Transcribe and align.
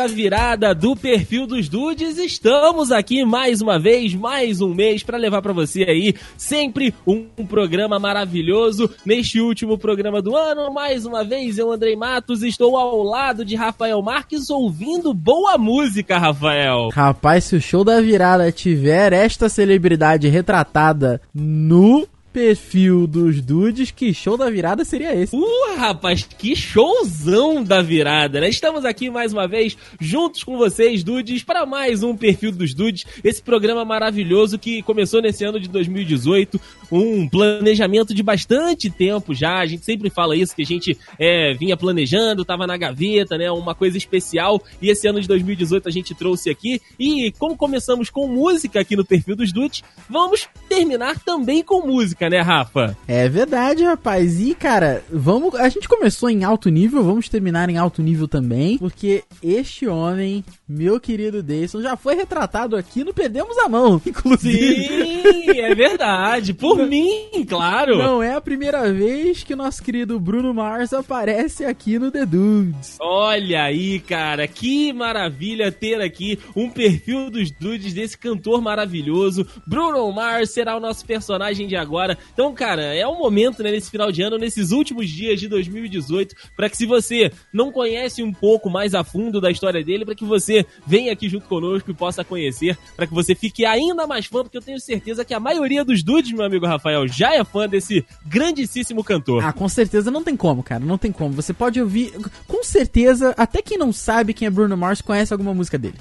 da 0.00 0.06
virada 0.06 0.74
do 0.74 0.96
perfil 0.96 1.46
dos 1.46 1.68
dudes. 1.68 2.16
Estamos 2.16 2.90
aqui 2.90 3.22
mais 3.22 3.60
uma 3.60 3.78
vez, 3.78 4.14
mais 4.14 4.62
um 4.62 4.72
mês 4.72 5.02
para 5.02 5.18
levar 5.18 5.42
para 5.42 5.52
você 5.52 5.82
aí 5.82 6.14
sempre 6.38 6.94
um, 7.06 7.26
um, 7.36 7.44
programa 7.44 7.98
maravilhoso. 7.98 8.88
Neste 9.04 9.42
último 9.42 9.76
programa 9.76 10.22
do 10.22 10.34
ano, 10.34 10.72
mais 10.72 11.04
uma 11.04 11.22
vez 11.22 11.58
eu, 11.58 11.70
Andrei 11.70 11.96
Matos, 11.96 12.42
estou 12.42 12.78
ao 12.78 13.02
lado 13.02 13.44
de 13.44 13.54
Rafael 13.56 14.00
Marques 14.00 14.48
ouvindo 14.48 15.12
boa 15.12 15.58
música, 15.58 16.16
Rafael. 16.16 16.88
Rapaz, 16.94 17.44
se 17.44 17.56
o 17.56 17.60
show 17.60 17.84
da 17.84 18.00
virada 18.00 18.50
tiver 18.50 19.12
esta 19.12 19.50
celebridade 19.50 20.28
retratada 20.28 21.20
no 21.34 22.08
perfil 22.32 23.06
dos 23.06 23.40
dudes, 23.40 23.90
que 23.90 24.14
show 24.14 24.36
da 24.36 24.48
virada 24.50 24.84
seria 24.84 25.14
esse? 25.14 25.34
Uh, 25.34 25.76
rapaz, 25.76 26.22
que 26.22 26.54
showzão 26.54 27.62
da 27.62 27.82
virada, 27.82 28.40
né? 28.40 28.48
Estamos 28.48 28.84
aqui 28.84 29.10
mais 29.10 29.32
uma 29.32 29.48
vez, 29.48 29.76
juntos 30.00 30.44
com 30.44 30.56
vocês, 30.56 31.02
dudes, 31.02 31.42
para 31.42 31.66
mais 31.66 32.02
um 32.02 32.16
perfil 32.16 32.52
dos 32.52 32.74
dudes, 32.74 33.04
esse 33.24 33.42
programa 33.42 33.84
maravilhoso 33.84 34.58
que 34.58 34.82
começou 34.82 35.20
nesse 35.20 35.44
ano 35.44 35.58
de 35.58 35.68
2018, 35.68 36.60
um 36.90 37.28
planejamento 37.28 38.14
de 38.14 38.22
bastante 38.22 38.90
tempo 38.90 39.34
já, 39.34 39.58
a 39.58 39.66
gente 39.66 39.84
sempre 39.84 40.10
fala 40.10 40.36
isso, 40.36 40.54
que 40.54 40.62
a 40.62 40.66
gente 40.66 40.96
é, 41.18 41.54
vinha 41.54 41.76
planejando, 41.76 42.44
tava 42.44 42.66
na 42.66 42.76
gaveta, 42.76 43.38
né, 43.38 43.50
uma 43.50 43.74
coisa 43.74 43.96
especial, 43.96 44.62
e 44.80 44.90
esse 44.90 45.06
ano 45.06 45.20
de 45.20 45.28
2018 45.28 45.88
a 45.88 45.92
gente 45.92 46.14
trouxe 46.14 46.50
aqui, 46.50 46.80
e 46.98 47.32
como 47.38 47.56
começamos 47.56 48.10
com 48.10 48.26
música 48.26 48.80
aqui 48.80 48.96
no 48.96 49.04
perfil 49.04 49.36
dos 49.36 49.52
dudes, 49.52 49.82
vamos 50.08 50.48
terminar 50.68 51.18
também 51.20 51.62
com 51.62 51.86
música 51.86 52.00
música, 52.00 52.30
né, 52.30 52.40
Rafa? 52.40 52.96
É 53.06 53.28
verdade, 53.28 53.84
rapaz. 53.84 54.40
E, 54.40 54.54
cara, 54.54 55.02
vamos. 55.10 55.54
A 55.54 55.68
gente 55.68 55.88
começou 55.88 56.28
em 56.28 56.44
alto 56.44 56.68
nível, 56.68 57.02
vamos 57.02 57.28
terminar 57.28 57.68
em 57.68 57.76
alto 57.76 58.02
nível 58.02 58.26
também. 58.26 58.78
Porque 58.78 59.22
este 59.42 59.86
homem, 59.86 60.44
meu 60.68 60.98
querido 60.98 61.42
Dayson, 61.42 61.82
já 61.82 61.96
foi 61.96 62.14
retratado 62.14 62.76
aqui 62.76 63.04
no 63.04 63.14
Perdemos 63.14 63.56
a 63.58 63.68
Mão, 63.68 64.00
inclusive. 64.04 64.86
Sim, 64.86 65.60
é 65.60 65.74
verdade. 65.74 66.54
Por 66.54 66.79
mim, 66.86 67.44
claro. 67.48 67.98
Não 67.98 68.22
é 68.22 68.34
a 68.34 68.40
primeira 68.40 68.92
vez 68.92 69.42
que 69.42 69.54
o 69.54 69.56
nosso 69.56 69.82
querido 69.82 70.18
Bruno 70.18 70.52
Mars 70.52 70.92
aparece 70.92 71.64
aqui 71.64 71.98
no 71.98 72.10
The 72.10 72.26
Dudes. 72.26 72.96
Olha 73.00 73.64
aí, 73.64 74.00
cara, 74.00 74.48
que 74.48 74.92
maravilha 74.92 75.70
ter 75.70 76.00
aqui 76.00 76.38
um 76.56 76.68
perfil 76.70 77.30
dos 77.30 77.50
dudes 77.50 77.92
desse 77.92 78.16
cantor 78.16 78.60
maravilhoso. 78.60 79.46
Bruno 79.66 80.10
Mars 80.12 80.50
será 80.50 80.76
o 80.76 80.80
nosso 80.80 81.04
personagem 81.04 81.66
de 81.66 81.76
agora 81.76 81.90
agora. 81.90 82.18
Então, 82.32 82.54
cara, 82.54 82.94
é 82.94 83.06
um 83.06 83.18
momento, 83.18 83.62
né, 83.62 83.70
nesse 83.70 83.90
final 83.90 84.10
de 84.10 84.22
ano, 84.22 84.38
nesses 84.38 84.70
últimos 84.70 85.08
dias 85.08 85.40
de 85.40 85.48
2018, 85.48 86.34
para 86.56 86.70
que 86.70 86.76
se 86.76 86.86
você 86.86 87.30
não 87.52 87.70
conhece 87.70 88.22
um 88.22 88.32
pouco 88.32 88.70
mais 88.70 88.94
a 88.94 89.04
fundo 89.04 89.40
da 89.40 89.50
história 89.50 89.84
dele, 89.84 90.04
para 90.04 90.14
que 90.14 90.24
você 90.24 90.64
venha 90.86 91.12
aqui 91.12 91.28
junto 91.28 91.46
conosco 91.46 91.90
e 91.90 91.94
possa 91.94 92.24
conhecer, 92.24 92.78
para 92.96 93.06
que 93.06 93.14
você 93.14 93.34
fique 93.34 93.64
ainda 93.64 94.06
mais 94.06 94.26
fã, 94.26 94.42
porque 94.42 94.56
eu 94.56 94.62
tenho 94.62 94.80
certeza 94.80 95.24
que 95.24 95.34
a 95.34 95.40
maioria 95.40 95.84
dos 95.84 96.02
dudes, 96.02 96.32
meu 96.32 96.44
amigo 96.44 96.66
Rafael, 96.70 97.06
já 97.06 97.34
é 97.34 97.44
fã 97.44 97.68
desse 97.68 98.04
grandíssimo 98.26 99.04
cantor. 99.04 99.44
Ah, 99.44 99.52
com 99.52 99.68
certeza 99.68 100.10
não 100.10 100.22
tem 100.22 100.36
como, 100.36 100.62
cara, 100.62 100.84
não 100.84 100.98
tem 100.98 101.12
como. 101.12 101.32
Você 101.34 101.52
pode 101.52 101.80
ouvir, 101.80 102.12
com 102.46 102.62
certeza, 102.64 103.34
até 103.36 103.62
quem 103.62 103.78
não 103.78 103.92
sabe 103.92 104.34
quem 104.34 104.46
é 104.46 104.50
Bruno 104.50 104.76
Mars 104.76 105.00
conhece 105.00 105.32
alguma 105.32 105.54
música 105.54 105.78
dele. 105.78 105.98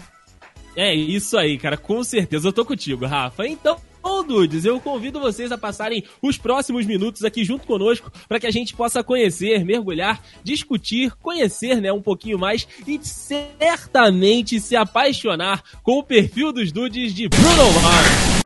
É 0.76 0.94
isso 0.94 1.38
aí, 1.38 1.58
cara, 1.58 1.76
com 1.76 2.04
certeza. 2.04 2.48
Eu 2.48 2.54
tô 2.54 2.64
contigo, 2.64 3.06
Rafa. 3.06 3.46
Então, 3.46 3.78
Bom, 4.02 4.24
dudes, 4.24 4.64
eu 4.64 4.80
convido 4.80 5.20
vocês 5.20 5.52
a 5.52 5.58
passarem 5.58 6.04
os 6.22 6.38
próximos 6.38 6.86
minutos 6.86 7.24
aqui 7.24 7.44
junto 7.44 7.68
conosco 7.68 8.12
para 8.28 8.40
que 8.40 8.48
a 8.48 8.52
gente 8.52 8.74
possa 8.74 9.04
conhecer, 9.04 9.66
mergulhar, 9.66 10.22
discutir, 10.44 11.12
conhecer, 11.22 11.82
né, 11.82 11.92
um 11.92 12.02
pouquinho 12.02 12.40
mais 12.40 12.68
e 12.88 13.00
certamente 13.04 14.60
se 14.60 14.76
apaixonar 14.76 15.62
com 15.84 16.00
o 16.00 16.04
perfil 16.04 16.54
dos 16.54 16.72
dudes 16.72 17.14
de 17.14 17.28
Bruno 17.28 17.82
Mars. 17.82 18.39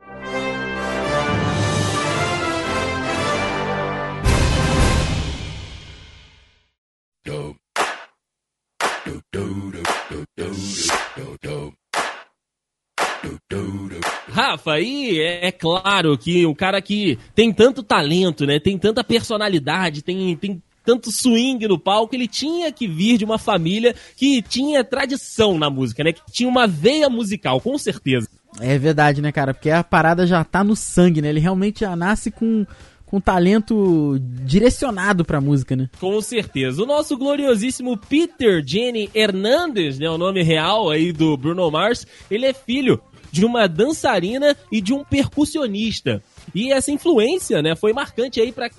Rafa, 14.44 14.72
aí 14.74 15.18
é, 15.20 15.48
é, 15.48 15.52
claro 15.52 16.16
que 16.18 16.44
o 16.44 16.54
cara 16.54 16.80
que 16.82 17.18
tem 17.34 17.52
tanto 17.52 17.82
talento, 17.82 18.46
né? 18.46 18.60
Tem 18.60 18.76
tanta 18.76 19.02
personalidade, 19.02 20.02
tem, 20.02 20.36
tem 20.36 20.62
tanto 20.84 21.10
swing 21.10 21.66
no 21.66 21.78
palco, 21.78 22.14
ele 22.14 22.28
tinha 22.28 22.70
que 22.70 22.86
vir 22.86 23.16
de 23.16 23.24
uma 23.24 23.38
família 23.38 23.94
que 24.16 24.42
tinha 24.42 24.84
tradição 24.84 25.58
na 25.58 25.70
música, 25.70 26.04
né? 26.04 26.12
Que 26.12 26.20
tinha 26.30 26.48
uma 26.48 26.66
veia 26.66 27.08
musical, 27.08 27.60
com 27.60 27.78
certeza. 27.78 28.28
É 28.60 28.78
verdade, 28.78 29.22
né, 29.22 29.32
cara? 29.32 29.54
Porque 29.54 29.70
a 29.70 29.82
parada 29.82 30.26
já 30.26 30.44
tá 30.44 30.62
no 30.62 30.76
sangue, 30.76 31.22
né? 31.22 31.30
Ele 31.30 31.40
realmente 31.40 31.80
já 31.80 31.96
nasce 31.96 32.30
com 32.30 32.66
com 33.06 33.20
talento 33.20 34.18
direcionado 34.44 35.24
pra 35.24 35.40
música, 35.40 35.76
né? 35.76 35.88
Com 36.00 36.20
certeza. 36.20 36.82
O 36.82 36.86
nosso 36.86 37.16
gloriosíssimo 37.16 37.96
Peter 37.96 38.60
Jenny 38.66 39.08
Hernandez, 39.14 40.00
né, 40.00 40.10
o 40.10 40.18
nome 40.18 40.42
real 40.42 40.90
aí 40.90 41.12
do 41.12 41.36
Bruno 41.36 41.70
Mars, 41.70 42.04
ele 42.28 42.46
é 42.46 42.52
filho 42.52 43.00
de 43.34 43.44
uma 43.44 43.66
dançarina 43.66 44.56
e 44.70 44.80
de 44.80 44.94
um 44.94 45.02
percussionista. 45.02 46.22
E 46.54 46.72
essa 46.72 46.92
influência, 46.92 47.60
né, 47.60 47.74
foi 47.74 47.92
marcante 47.92 48.40
aí 48.40 48.52
para 48.52 48.70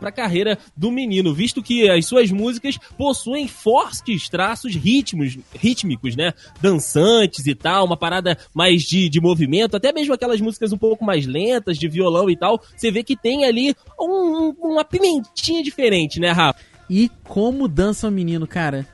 a 0.00 0.12
carreira 0.12 0.56
do 0.76 0.88
menino, 0.92 1.34
visto 1.34 1.60
que 1.60 1.90
as 1.90 2.06
suas 2.06 2.30
músicas 2.30 2.78
possuem 2.96 3.48
fortes 3.48 4.28
traços 4.28 4.76
ritmos, 4.76 5.36
rítmicos, 5.52 6.14
né, 6.14 6.32
dançantes 6.62 7.44
e 7.48 7.56
tal, 7.56 7.86
uma 7.86 7.96
parada 7.96 8.38
mais 8.54 8.82
de, 8.82 9.08
de 9.08 9.20
movimento, 9.20 9.76
até 9.76 9.92
mesmo 9.92 10.14
aquelas 10.14 10.40
músicas 10.40 10.72
um 10.72 10.78
pouco 10.78 11.04
mais 11.04 11.26
lentas, 11.26 11.76
de 11.76 11.88
violão 11.88 12.30
e 12.30 12.36
tal, 12.36 12.62
você 12.76 12.92
vê 12.92 13.02
que 13.02 13.16
tem 13.16 13.44
ali 13.44 13.74
um, 13.98 14.54
uma 14.60 14.84
pimentinha 14.84 15.60
diferente, 15.60 16.20
né, 16.20 16.30
Rafa? 16.30 16.60
E 16.88 17.10
como 17.24 17.66
dança 17.66 18.06
o 18.06 18.12
menino, 18.12 18.46
cara. 18.46 18.86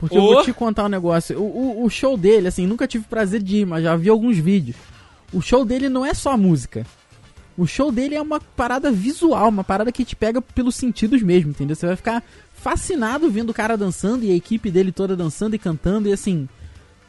Porque 0.00 0.18
oh. 0.18 0.20
eu 0.20 0.34
vou 0.34 0.42
te 0.42 0.52
contar 0.52 0.86
um 0.86 0.88
negócio. 0.88 1.38
O, 1.38 1.82
o, 1.82 1.84
o, 1.84 1.90
show 1.90 2.16
dele, 2.16 2.48
assim, 2.48 2.66
nunca 2.66 2.88
tive 2.88 3.04
prazer 3.04 3.42
de 3.42 3.58
ir, 3.58 3.66
mas 3.66 3.84
já 3.84 3.94
vi 3.94 4.08
alguns 4.08 4.38
vídeos. 4.38 4.76
O 5.30 5.42
show 5.42 5.62
dele 5.62 5.90
não 5.90 6.04
é 6.04 6.14
só 6.14 6.36
música. 6.38 6.86
O 7.56 7.66
show 7.66 7.92
dele 7.92 8.14
é 8.14 8.22
uma 8.22 8.40
parada 8.40 8.90
visual, 8.90 9.50
uma 9.50 9.62
parada 9.62 9.92
que 9.92 10.02
te 10.02 10.16
pega 10.16 10.40
pelos 10.40 10.74
sentidos 10.74 11.22
mesmo, 11.22 11.50
entendeu? 11.50 11.76
Você 11.76 11.86
vai 11.86 11.96
ficar 11.96 12.24
fascinado 12.54 13.30
vendo 13.30 13.50
o 13.50 13.54
cara 13.54 13.76
dançando 13.76 14.24
e 14.24 14.30
a 14.30 14.34
equipe 14.34 14.70
dele 14.70 14.90
toda 14.90 15.14
dançando 15.14 15.54
e 15.54 15.58
cantando 15.58 16.08
e 16.08 16.12
assim. 16.12 16.48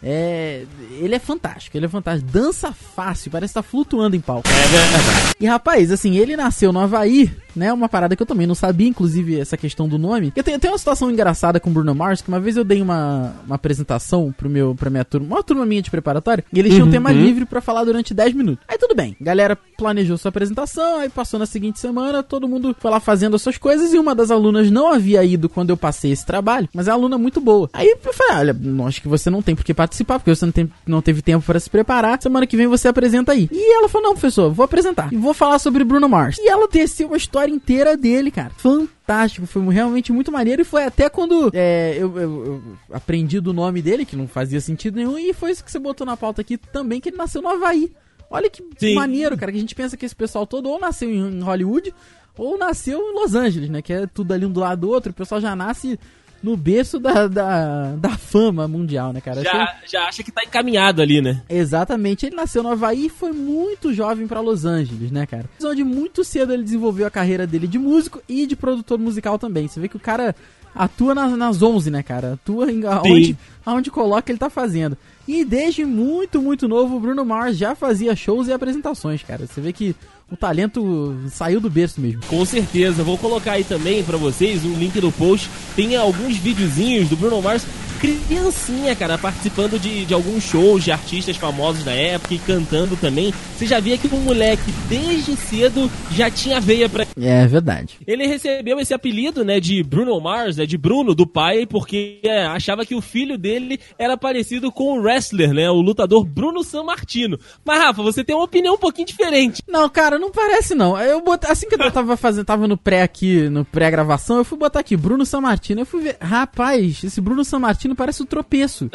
É, 0.04 0.64
ele 1.00 1.16
é 1.16 1.20
fantástico, 1.20 1.78
ele 1.78 1.86
é 1.86 1.90
fantástico. 1.90 2.32
Dança 2.32 2.72
fácil, 2.72 3.32
parece 3.32 3.52
estar 3.52 3.64
tá 3.64 3.68
flutuando 3.68 4.16
em 4.16 4.22
palco. 4.22 4.48
É 4.50 4.68
verdade. 4.68 5.36
E 5.40 5.46
rapaz, 5.46 5.92
assim, 5.92 6.18
ele 6.18 6.36
nasceu 6.36 6.72
no 6.72 6.80
Havaí, 6.80 7.32
né? 7.56 7.72
Uma 7.72 7.90
parada 7.90 8.16
que 8.16 8.22
eu 8.22 8.28
também 8.28 8.48
não 8.48 8.56
sabia, 8.56 8.88
inclusive, 8.88 9.40
essa 9.40 9.58
questão 9.58 9.88
do 9.88 9.98
nome. 9.98 10.32
Eu 10.36 10.44
tenho, 10.44 10.60
tenho 10.60 10.74
uma 10.74 10.78
situação 10.78 11.12
engraçada 11.12 11.60
com 11.60 11.70
o 11.70 11.74
Bruno 11.74 11.94
Mars, 11.94 12.22
que 12.22 12.30
uma 12.30 12.40
vez 12.40 12.58
eu 12.58 12.64
dei 12.64 12.82
uma, 12.82 13.34
uma 13.46 13.56
apresentação 13.56 14.34
pro 14.36 14.50
meu, 14.50 14.76
pra 14.76 14.90
minha 14.90 15.06
turma, 15.06 15.28
uma 15.28 15.44
turma 15.44 15.66
minha 15.66 15.82
de 15.82 15.92
preparatório, 15.92 16.44
e 16.52 16.60
eles 16.60 16.74
tinham 16.74 16.88
um 16.88 16.92
tema 16.92 17.12
uhum. 17.12 17.22
livre 17.22 17.46
para 17.46 17.62
falar 17.62 17.84
durante 17.84 18.14
10 18.14 18.34
minutos. 18.34 18.64
Aí 18.68 18.78
tudo 18.78 18.96
bem, 18.96 19.16
galera 19.20 19.58
planejou 19.78 20.18
sua 20.18 20.30
apresentação, 20.30 21.00
aí 21.00 21.10
passou 21.10 21.40
na 21.40 21.46
seguinte 21.46 21.80
semana, 21.80 22.24
todo 22.24 22.48
mundo 22.48 22.76
foi 22.80 22.92
lá 22.92 23.00
fazendo 23.00 23.36
as 23.36 23.42
suas 23.42 23.58
coisas, 23.58 23.94
e 23.94 24.00
uma 24.00 24.16
das 24.16 24.32
alunas 24.32 24.70
não 24.70 24.92
havia 24.92 25.24
ido 25.24 25.50
quando 25.50 25.72
eu 25.72 25.78
passei 25.78 26.12
esse 26.12 26.26
trabalho, 26.26 26.70
mas 26.74 26.88
é 26.88 26.92
uma 26.92 26.98
aluna 26.98 27.18
muito 27.18 27.42
boa. 27.42 27.70
Aí 27.74 27.88
eu 27.88 28.14
falei, 28.14 28.52
olha, 28.52 28.88
acho 28.88 29.02
que 29.02 29.08
você 29.08 29.30
não 29.30 29.42
tem 29.42 29.56
por 29.56 29.66
que 29.66 29.74
participar, 29.92 30.20
porque 30.20 30.34
você 30.34 30.46
não, 30.46 30.54
tem, 30.54 30.72
não 30.88 31.02
teve 31.02 31.22
tempo 31.22 31.46
para 31.46 31.60
se 31.60 31.70
preparar, 31.70 32.22
semana 32.22 32.48
que 32.48 32.56
vem 32.56 32.68
você 32.68 32.88
apresenta 32.88 33.34
aí. 33.34 33.50
E 33.52 33.78
ela 33.78 33.90
falou, 33.90 34.08
não, 34.08 34.14
professor, 34.14 34.52
vou 34.52 34.64
apresentar. 34.64 35.12
E 35.12 35.18
vou 35.18 35.34
falar 35.34 35.60
sobre 35.60 35.84
Bruno 35.84 36.08
Mars. 36.08 36.38
E 36.40 36.48
ela 36.48 36.68
desceu 36.68 37.14
a 37.14 37.18
história 37.18 37.52
inteira 37.52 37.98
dele 37.98 38.32
cara. 38.32 38.52
Fantástico, 38.56 39.46
foi 39.46 39.62
realmente 39.74 40.14
muito 40.14 40.32
maneiro. 40.32 40.62
E 40.62 40.66
foi 40.66 40.86
até 40.86 41.10
quando 41.10 41.52
é, 41.54 41.96
eu, 41.98 42.18
eu, 42.18 42.46
eu, 42.46 42.64
aprendi 42.94 43.42
do 43.42 43.54
nome 43.54 43.82
dele, 43.82 44.06
que 44.06 44.16
não 44.16 44.28
fazia 44.28 44.62
sentido 44.62 44.96
nenhum, 44.96 45.18
e 45.18 45.34
foi 45.34 45.52
isso 45.52 45.64
que 45.64 45.72
você 45.72 45.80
botou 45.80 46.08
na 46.08 46.16
pauta 46.16 46.42
aqui 46.42 46.58
também, 46.58 47.02
que 47.02 47.10
ele 47.10 47.18
nasceu 47.18 47.42
no 47.42 47.50
Havaí. 47.50 47.92
Olha 48.30 48.50
que 48.50 48.64
Sim. 48.78 48.96
maneiro, 48.96 49.38
cara, 49.38 49.52
que 49.52 49.58
a 49.58 49.62
gente 49.62 49.76
pensa 49.76 49.98
que 49.98 50.06
esse 50.06 50.16
pessoal 50.16 50.48
todo 50.48 50.70
ou 50.70 50.80
nasceu 50.80 51.10
em 51.10 51.42
Hollywood 51.42 51.94
ou 52.38 52.58
nasceu 52.58 52.98
em 52.98 53.14
Los 53.14 53.36
Angeles, 53.36 53.70
né? 53.70 53.82
Que 53.82 53.92
é 53.92 54.08
tudo 54.08 54.34
ali 54.34 54.46
um 54.46 54.52
do 54.52 54.62
lado 54.62 54.82
do 54.82 54.90
outro, 54.90 55.12
o 55.12 55.16
pessoal 55.16 55.42
já 55.42 55.54
nasce 55.54 56.00
no 56.42 56.58
berço 56.58 57.00
da, 57.00 57.28
da, 57.28 57.96
da 57.96 58.10
fama 58.18 58.68
mundial, 58.68 59.14
né, 59.14 59.22
cara? 59.22 59.44
Já, 59.44 59.76
já 59.86 60.04
acha 60.06 60.24
que 60.24 60.32
tá 60.32 60.42
encaminhado 60.44 61.02
ali, 61.02 61.22
né? 61.22 61.42
Exatamente. 61.50 62.26
Ele 62.26 62.36
nasceu 62.36 62.64
no 62.64 62.70
Havaí 62.70 63.06
e 63.06 63.10
foi 63.10 63.32
muito 63.32 63.94
jovem 63.94 64.28
para 64.28 64.42
Los 64.42 64.66
Angeles, 64.66 65.12
né, 65.12 65.26
cara? 65.26 65.46
Onde 65.64 65.84
muito 65.84 66.24
cedo 66.24 66.54
ele 66.54 66.64
desenvolveu 66.64 67.06
a 67.06 67.12
carreira 67.12 67.46
dele 67.46 67.68
de 67.68 67.78
músico 67.78 68.22
e 68.28 68.46
de 68.46 68.56
produtor 68.56 68.98
musical 68.98 69.38
também. 69.38 69.68
Você 69.68 69.80
vê 69.80 69.88
que 69.88 69.98
o 69.98 70.00
cara 70.00 70.36
atua 70.74 71.14
nas, 71.14 71.38
nas 71.38 71.62
11, 71.62 71.92
né, 71.92 72.02
cara? 72.02 72.34
Atua 72.34 72.72
em, 72.72 72.86
aonde, 72.86 73.38
aonde 73.66 73.92
coloca 73.92 74.32
ele 74.32 74.40
tá 74.40 74.50
fazendo. 74.50 74.98
E 75.28 75.46
desde 75.46 75.86
muito, 75.86 76.42
muito 76.42 76.68
novo, 76.68 76.96
o 76.96 77.00
Bruno 77.00 77.24
Mars 77.24 77.58
já 77.58 77.76
fazia 77.76 78.16
shows 78.16 78.48
e 78.48 78.54
apresentações, 78.54 79.24
cara. 79.24 79.46
Você 79.46 79.62
vê 79.62 79.72
que 79.72 79.96
o 80.32 80.36
talento 80.36 81.16
saiu 81.30 81.60
do 81.60 81.70
berço 81.70 82.02
mesmo. 82.02 82.22
Com 82.28 82.44
certeza. 82.46 83.04
Vou 83.04 83.18
colocar 83.18 83.54
aí 83.54 83.64
também 83.64 84.04
para 84.04 84.18
vocês 84.18 84.66
um 84.66 84.74
link 84.74 85.00
no 85.00 85.12
post. 85.12 85.50
Tem 85.76 85.96
alguns 85.96 86.38
videozinhos 86.38 87.10
do 87.10 87.16
Bruno 87.16 87.42
Mars 87.42 87.66
criancinha, 88.02 88.96
cara, 88.96 89.16
participando 89.16 89.80
de, 89.80 90.06
de 90.06 90.14
alguns 90.14 90.44
shows 90.44 90.84
de 90.84 90.92
artistas 90.92 91.38
famosos 91.38 91.84
da 91.84 91.92
época 91.92 92.34
e 92.34 92.40
cantando 92.40 92.98
também. 92.98 93.32
Você 93.56 93.68
já 93.68 93.80
via 93.80 93.96
que 93.96 94.08
um 94.08 94.22
moleque, 94.22 94.74
desde 94.90 95.36
cedo, 95.36 95.90
já 96.12 96.30
tinha 96.32 96.60
veia 96.60 96.90
pra. 96.90 97.06
É 97.16 97.46
verdade. 97.46 98.00
Ele 98.08 98.26
recebeu 98.26 98.80
esse 98.80 98.92
apelido, 98.92 99.46
né, 99.46 99.60
de 99.60 99.84
Bruno 99.84 100.20
Mars, 100.20 100.58
né, 100.58 100.66
de 100.66 100.80
Bruno, 100.80 101.14
do 101.14 101.28
pai, 101.28 101.68
porque 101.68 102.20
é, 102.24 102.44
achava 102.48 102.84
que 102.84 102.96
o 102.96 103.02
filho 103.02 103.38
dele 103.38 103.80
era 104.00 104.18
parecido 104.18 104.72
com 104.72 104.98
o 104.98 105.02
wrestler, 105.02 105.54
né, 105.54 105.70
o 105.70 105.80
lutador 105.80 106.26
Bruno 106.26 106.64
San 106.64 106.84
Martino. 106.84 107.40
Mas, 107.64 107.80
Rafa, 107.80 108.02
você 108.02 108.24
tem 108.24 108.36
uma 108.36 108.46
opinião 108.46 108.74
um 108.74 108.80
pouquinho 108.80 109.06
diferente. 109.06 109.62
Não, 109.68 109.88
cara, 109.88 110.18
não 110.18 110.32
parece 110.32 110.74
não. 110.74 111.00
Eu 111.00 111.22
botei, 111.22 111.52
assim 111.52 111.70
que 111.70 111.76
eu 111.76 111.78
tava 111.94 112.18
fazendo, 112.18 112.46
tava 112.46 112.68
no 112.68 112.78
pré 112.78 113.04
aqui, 113.04 113.48
no 113.48 113.64
pré-gravação, 113.64 114.38
eu 114.38 114.44
fui 114.44 114.58
botar 114.58 114.80
aqui 114.80 114.98
Bruno 114.98 115.24
San 115.24 115.42
Martino. 115.42 115.82
Eu 115.82 115.86
fui 115.86 116.02
ver, 116.02 116.18
rapaz, 116.20 117.04
esse 117.04 117.22
Bruno 117.22 117.46
San 117.46 117.60
Martino 117.60 117.91
parece 117.96 118.22
o 118.22 118.26
tropeço 118.26 118.90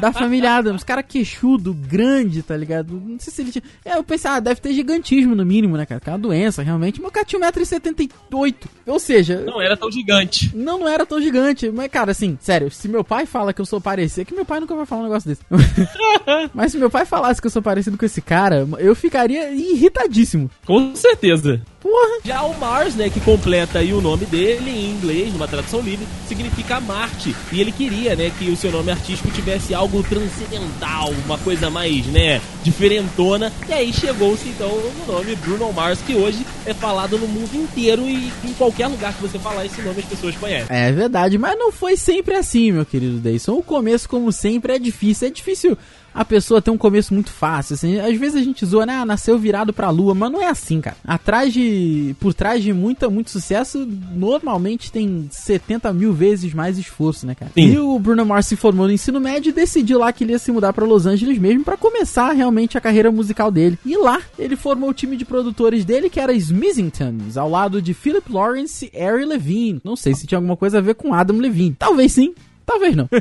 da 0.00 0.12
família 0.12 0.56
Adams. 0.56 0.84
Cara 0.84 1.02
queixudo, 1.02 1.74
grande, 1.74 2.42
tá 2.42 2.56
ligado? 2.56 2.94
Não 2.94 3.18
sei 3.18 3.32
se 3.32 3.42
ele 3.42 3.52
tinha. 3.52 3.62
É, 3.84 3.96
eu 3.96 4.04
pensei, 4.04 4.30
ah, 4.30 4.40
deve 4.40 4.60
ter 4.60 4.72
gigantismo 4.72 5.34
no 5.34 5.44
mínimo, 5.44 5.76
né, 5.76 5.86
cara? 5.86 6.00
Que 6.00 6.08
é 6.08 6.12
uma 6.12 6.18
doença, 6.18 6.62
realmente. 6.62 7.00
Meu 7.00 7.10
cara 7.10 7.26
tinha 7.26 7.40
1,78m. 7.40 8.54
Ou 8.86 8.98
seja. 8.98 9.40
Não 9.40 9.60
era 9.60 9.76
tão 9.76 9.90
gigante. 9.90 10.54
Não, 10.54 10.78
não 10.78 10.88
era 10.88 11.04
tão 11.06 11.20
gigante. 11.20 11.70
Mas, 11.70 11.90
cara, 11.90 12.10
assim, 12.10 12.38
sério, 12.40 12.70
se 12.70 12.88
meu 12.88 13.04
pai 13.04 13.26
fala 13.26 13.52
que 13.52 13.60
eu 13.60 13.66
sou 13.66 13.80
parecido, 13.80 14.22
é 14.22 14.24
que 14.24 14.34
meu 14.34 14.44
pai 14.44 14.60
nunca 14.60 14.74
vai 14.74 14.86
falar 14.86 15.02
um 15.02 15.04
negócio 15.04 15.28
desse. 15.28 15.42
mas 16.54 16.72
se 16.72 16.78
meu 16.78 16.90
pai 16.90 17.04
falasse 17.04 17.40
que 17.40 17.46
eu 17.46 17.50
sou 17.50 17.62
parecido 17.62 17.96
com 17.96 18.04
esse 18.04 18.20
cara, 18.20 18.66
eu 18.78 18.94
ficaria 18.94 19.50
irritadíssimo. 19.52 20.50
Com 20.66 20.94
certeza. 20.94 21.60
Porra. 21.80 22.20
Já 22.24 22.42
o 22.42 22.58
Mars, 22.58 22.94
né, 22.94 23.08
que 23.08 23.20
completa 23.20 23.78
aí 23.78 23.92
o 23.92 24.00
nome 24.00 24.26
dele 24.26 24.70
em 24.70 24.90
inglês, 24.90 25.32
numa 25.32 25.48
tradução 25.48 25.80
livre, 25.80 26.06
significa 26.28 26.80
Marte. 26.80 27.34
E 27.50 27.60
ele 27.60 27.72
queria, 27.72 28.14
né, 28.14 28.30
que 28.38 28.50
o 28.50 28.56
seu 28.56 28.70
nome 28.70 28.90
artístico 28.90 29.30
tivesse 29.30 29.74
algo 29.74 30.02
transcendental, 30.02 31.10
uma 31.24 31.38
coisa 31.38 31.70
mais, 31.70 32.06
né, 32.06 32.40
diferentona. 32.62 33.52
E 33.68 33.72
aí 33.72 33.92
chegou-se 33.92 34.48
então 34.48 34.68
o 34.68 35.04
nome 35.06 35.34
Bruno 35.36 35.72
Mars, 35.72 36.00
que 36.06 36.14
hoje 36.14 36.44
é 36.66 36.74
falado 36.74 37.18
no 37.18 37.26
mundo 37.26 37.54
inteiro 37.54 38.02
e 38.06 38.30
em 38.44 38.52
qualquer 38.54 38.86
lugar 38.86 39.14
que 39.14 39.22
você 39.22 39.38
falar 39.38 39.64
esse 39.64 39.80
nome 39.80 40.00
as 40.00 40.06
pessoas 40.06 40.36
conhecem. 40.36 40.66
É 40.68 40.92
verdade, 40.92 41.38
mas 41.38 41.58
não 41.58 41.72
foi 41.72 41.96
sempre 41.96 42.34
assim, 42.34 42.72
meu 42.72 42.84
querido 42.84 43.18
Deison. 43.18 43.54
O 43.54 43.62
começo, 43.62 44.08
como 44.08 44.30
sempre, 44.30 44.74
é 44.74 44.78
difícil. 44.78 45.28
É 45.28 45.30
difícil 45.30 45.78
a 46.14 46.24
pessoa 46.24 46.60
tem 46.60 46.72
um 46.72 46.78
começo 46.78 47.14
muito 47.14 47.30
fácil, 47.30 47.74
assim. 47.74 47.98
Às 47.98 48.16
vezes 48.16 48.36
a 48.36 48.42
gente 48.42 48.64
zoa, 48.64 48.86
né? 48.86 48.94
Ah, 48.94 49.06
nasceu 49.06 49.38
virado 49.38 49.72
pra 49.72 49.90
lua, 49.90 50.14
mas 50.14 50.30
não 50.30 50.42
é 50.42 50.48
assim, 50.48 50.80
cara. 50.80 50.96
Atrás 51.04 51.52
de. 51.52 52.14
Por 52.20 52.34
trás 52.34 52.62
de 52.62 52.72
muita, 52.72 53.08
muito 53.08 53.30
sucesso, 53.30 53.86
normalmente 54.14 54.90
tem 54.90 55.28
70 55.30 55.92
mil 55.92 56.12
vezes 56.12 56.52
mais 56.52 56.78
esforço, 56.78 57.26
né, 57.26 57.34
cara? 57.34 57.50
Sim. 57.54 57.72
E 57.72 57.78
o 57.78 57.98
Bruno 57.98 58.24
Mars 58.24 58.46
se 58.46 58.56
formou 58.56 58.86
no 58.86 58.92
ensino 58.92 59.20
médio 59.20 59.50
e 59.50 59.52
decidiu 59.52 59.98
lá 59.98 60.12
que 60.12 60.24
ele 60.24 60.32
ia 60.32 60.38
se 60.38 60.52
mudar 60.52 60.72
para 60.72 60.84
Los 60.84 61.06
Angeles 61.06 61.38
mesmo 61.38 61.64
para 61.64 61.76
começar 61.76 62.32
realmente 62.32 62.76
a 62.76 62.80
carreira 62.80 63.10
musical 63.10 63.50
dele. 63.50 63.78
E 63.84 63.96
lá 63.96 64.20
ele 64.38 64.56
formou 64.56 64.90
o 64.90 64.94
time 64.94 65.16
de 65.16 65.24
produtores 65.24 65.84
dele, 65.84 66.10
que 66.10 66.20
era 66.20 66.32
Smithingtons, 66.32 67.36
ao 67.36 67.48
lado 67.48 67.80
de 67.80 67.94
Philip 67.94 68.32
Lawrence 68.32 68.90
e 68.92 69.00
Ari 69.00 69.24
Levine. 69.24 69.80
Não 69.84 69.96
sei 69.96 70.14
se 70.14 70.26
tinha 70.26 70.38
alguma 70.38 70.56
coisa 70.56 70.78
a 70.78 70.80
ver 70.80 70.94
com 70.94 71.14
Adam 71.14 71.38
Levine. 71.38 71.76
Talvez 71.78 72.12
sim, 72.12 72.34
Talvez 72.70 72.94
não. 72.94 73.08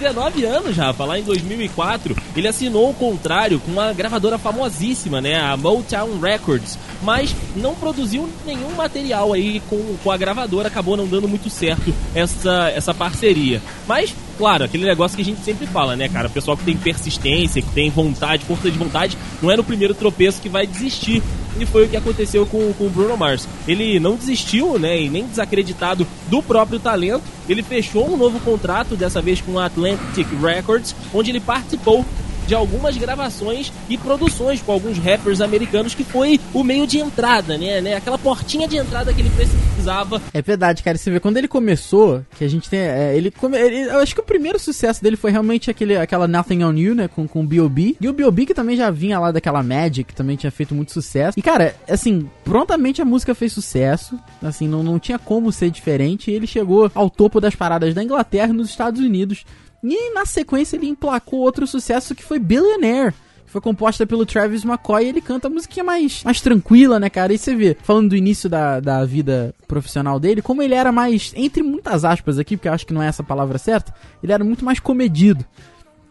19 0.00 0.44
anos, 0.46 0.74
Rafa, 0.74 1.04
lá 1.04 1.18
em 1.18 1.22
2004, 1.22 2.16
ele 2.34 2.48
assinou 2.48 2.88
o 2.88 2.94
contrário 2.94 3.60
com 3.60 3.70
uma 3.70 3.92
gravadora 3.92 4.38
famosíssima, 4.38 5.20
né, 5.20 5.38
a 5.38 5.54
Motown 5.54 6.18
Records, 6.18 6.78
mas 7.02 7.36
não 7.54 7.74
produziu 7.74 8.30
nenhum 8.46 8.70
material 8.70 9.34
aí 9.34 9.60
com, 9.68 9.96
com 10.02 10.10
a 10.10 10.16
gravadora, 10.16 10.68
acabou 10.68 10.96
não 10.96 11.06
dando 11.06 11.28
muito 11.28 11.50
certo 11.50 11.94
essa, 12.14 12.70
essa 12.70 12.94
parceria. 12.94 13.60
Mas 13.86 14.14
claro, 14.36 14.64
aquele 14.64 14.84
negócio 14.84 15.16
que 15.16 15.22
a 15.22 15.24
gente 15.24 15.40
sempre 15.42 15.66
fala, 15.66 15.96
né, 15.96 16.08
cara? 16.08 16.28
O 16.28 16.30
pessoal 16.30 16.56
que 16.56 16.64
tem 16.64 16.76
persistência, 16.76 17.62
que 17.62 17.70
tem 17.70 17.90
vontade, 17.90 18.44
força 18.44 18.70
de 18.70 18.78
vontade, 18.78 19.16
não 19.42 19.50
é 19.50 19.56
no 19.56 19.64
primeiro 19.64 19.94
tropeço 19.94 20.40
que 20.40 20.48
vai 20.48 20.66
desistir. 20.66 21.22
E 21.58 21.66
foi 21.66 21.84
o 21.84 21.88
que 21.88 21.96
aconteceu 21.96 22.46
com, 22.46 22.72
com 22.74 22.86
o 22.86 22.90
Bruno 22.90 23.16
Mars. 23.16 23.48
Ele 23.66 24.00
não 24.00 24.16
desistiu, 24.16 24.78
né, 24.78 25.00
e 25.00 25.08
nem 25.08 25.26
desacreditado 25.26 26.06
do 26.28 26.42
próprio 26.42 26.78
talento. 26.78 27.24
Ele 27.48 27.62
fechou 27.62 28.12
um 28.12 28.16
novo 28.16 28.40
contrato, 28.40 28.96
dessa 28.96 29.20
vez 29.22 29.40
com 29.40 29.58
a 29.58 29.66
Atlantic 29.66 30.26
Records, 30.40 30.94
onde 31.12 31.30
ele 31.30 31.40
participou 31.40 32.04
de 32.46 32.54
algumas 32.54 32.96
gravações 32.96 33.72
e 33.88 33.96
produções 33.96 34.60
com 34.62 34.72
alguns 34.72 34.98
rappers 34.98 35.40
americanos 35.40 35.94
que 35.94 36.04
foi 36.04 36.40
o 36.52 36.62
meio 36.62 36.86
de 36.86 36.98
entrada, 36.98 37.56
né? 37.56 37.80
né? 37.80 37.96
Aquela 37.96 38.18
portinha 38.18 38.68
de 38.68 38.76
entrada 38.76 39.12
que 39.12 39.20
ele 39.20 39.30
precisava. 39.30 40.20
É 40.32 40.42
verdade, 40.42 40.82
cara. 40.82 40.96
Você 40.96 41.10
vê, 41.10 41.20
quando 41.20 41.36
ele 41.36 41.48
começou, 41.48 42.24
que 42.36 42.44
a 42.44 42.48
gente 42.48 42.68
tem. 42.68 42.80
É, 42.80 43.16
ele, 43.16 43.30
come, 43.30 43.58
ele, 43.58 43.88
Eu 43.88 43.98
acho 44.00 44.14
que 44.14 44.20
o 44.20 44.24
primeiro 44.24 44.58
sucesso 44.58 45.02
dele 45.02 45.16
foi 45.16 45.30
realmente 45.30 45.70
aquele, 45.70 45.96
aquela 45.96 46.28
Nothing 46.28 46.64
on 46.64 46.74
You, 46.74 46.94
né? 46.94 47.08
Com, 47.08 47.26
com 47.26 47.40
o 47.40 47.46
B.O.B. 47.46 47.96
E 48.00 48.08
o 48.08 48.12
B.O.B. 48.12 48.46
que 48.46 48.54
também 48.54 48.76
já 48.76 48.90
vinha 48.90 49.18
lá 49.18 49.30
daquela 49.30 49.62
Magic, 49.62 50.04
que 50.04 50.14
também 50.14 50.36
tinha 50.36 50.50
feito 50.50 50.74
muito 50.74 50.92
sucesso. 50.92 51.38
E, 51.38 51.42
cara, 51.42 51.74
assim, 51.88 52.28
prontamente 52.44 53.00
a 53.00 53.04
música 53.04 53.34
fez 53.34 53.52
sucesso. 53.52 54.18
Assim, 54.42 54.68
não, 54.68 54.82
não 54.82 54.98
tinha 54.98 55.18
como 55.18 55.52
ser 55.52 55.70
diferente. 55.70 56.30
E 56.30 56.34
ele 56.34 56.46
chegou 56.46 56.90
ao 56.94 57.08
topo 57.08 57.40
das 57.40 57.54
paradas 57.54 57.94
da 57.94 58.02
Inglaterra 58.02 58.50
e 58.50 58.56
nos 58.56 58.68
Estados 58.68 59.00
Unidos 59.00 59.44
e 59.92 60.14
na 60.14 60.24
sequência 60.24 60.76
ele 60.76 60.88
emplacou 60.88 61.40
outro 61.40 61.66
sucesso 61.66 62.14
que 62.14 62.24
foi 62.24 62.38
Billionaire. 62.38 63.14
Foi 63.46 63.60
composta 63.60 64.04
pelo 64.04 64.26
Travis 64.26 64.64
McCoy 64.64 65.04
e 65.04 65.08
ele 65.10 65.20
canta 65.20 65.46
a 65.46 65.50
musiquinha 65.50 65.84
mais, 65.84 66.24
mais 66.24 66.40
tranquila, 66.40 66.98
né, 66.98 67.08
cara? 67.08 67.32
E 67.32 67.38
você 67.38 67.54
vê, 67.54 67.76
falando 67.84 68.08
do 68.08 68.16
início 68.16 68.48
da, 68.48 68.80
da 68.80 69.04
vida 69.04 69.54
profissional 69.68 70.18
dele, 70.18 70.42
como 70.42 70.60
ele 70.60 70.74
era 70.74 70.90
mais, 70.90 71.32
entre 71.36 71.62
muitas 71.62 72.04
aspas 72.04 72.36
aqui, 72.36 72.56
porque 72.56 72.66
eu 72.66 72.72
acho 72.72 72.84
que 72.84 72.92
não 72.92 73.00
é 73.00 73.06
essa 73.06 73.22
palavra 73.22 73.56
certa, 73.56 73.94
ele 74.20 74.32
era 74.32 74.42
muito 74.42 74.64
mais 74.64 74.80
comedido. 74.80 75.44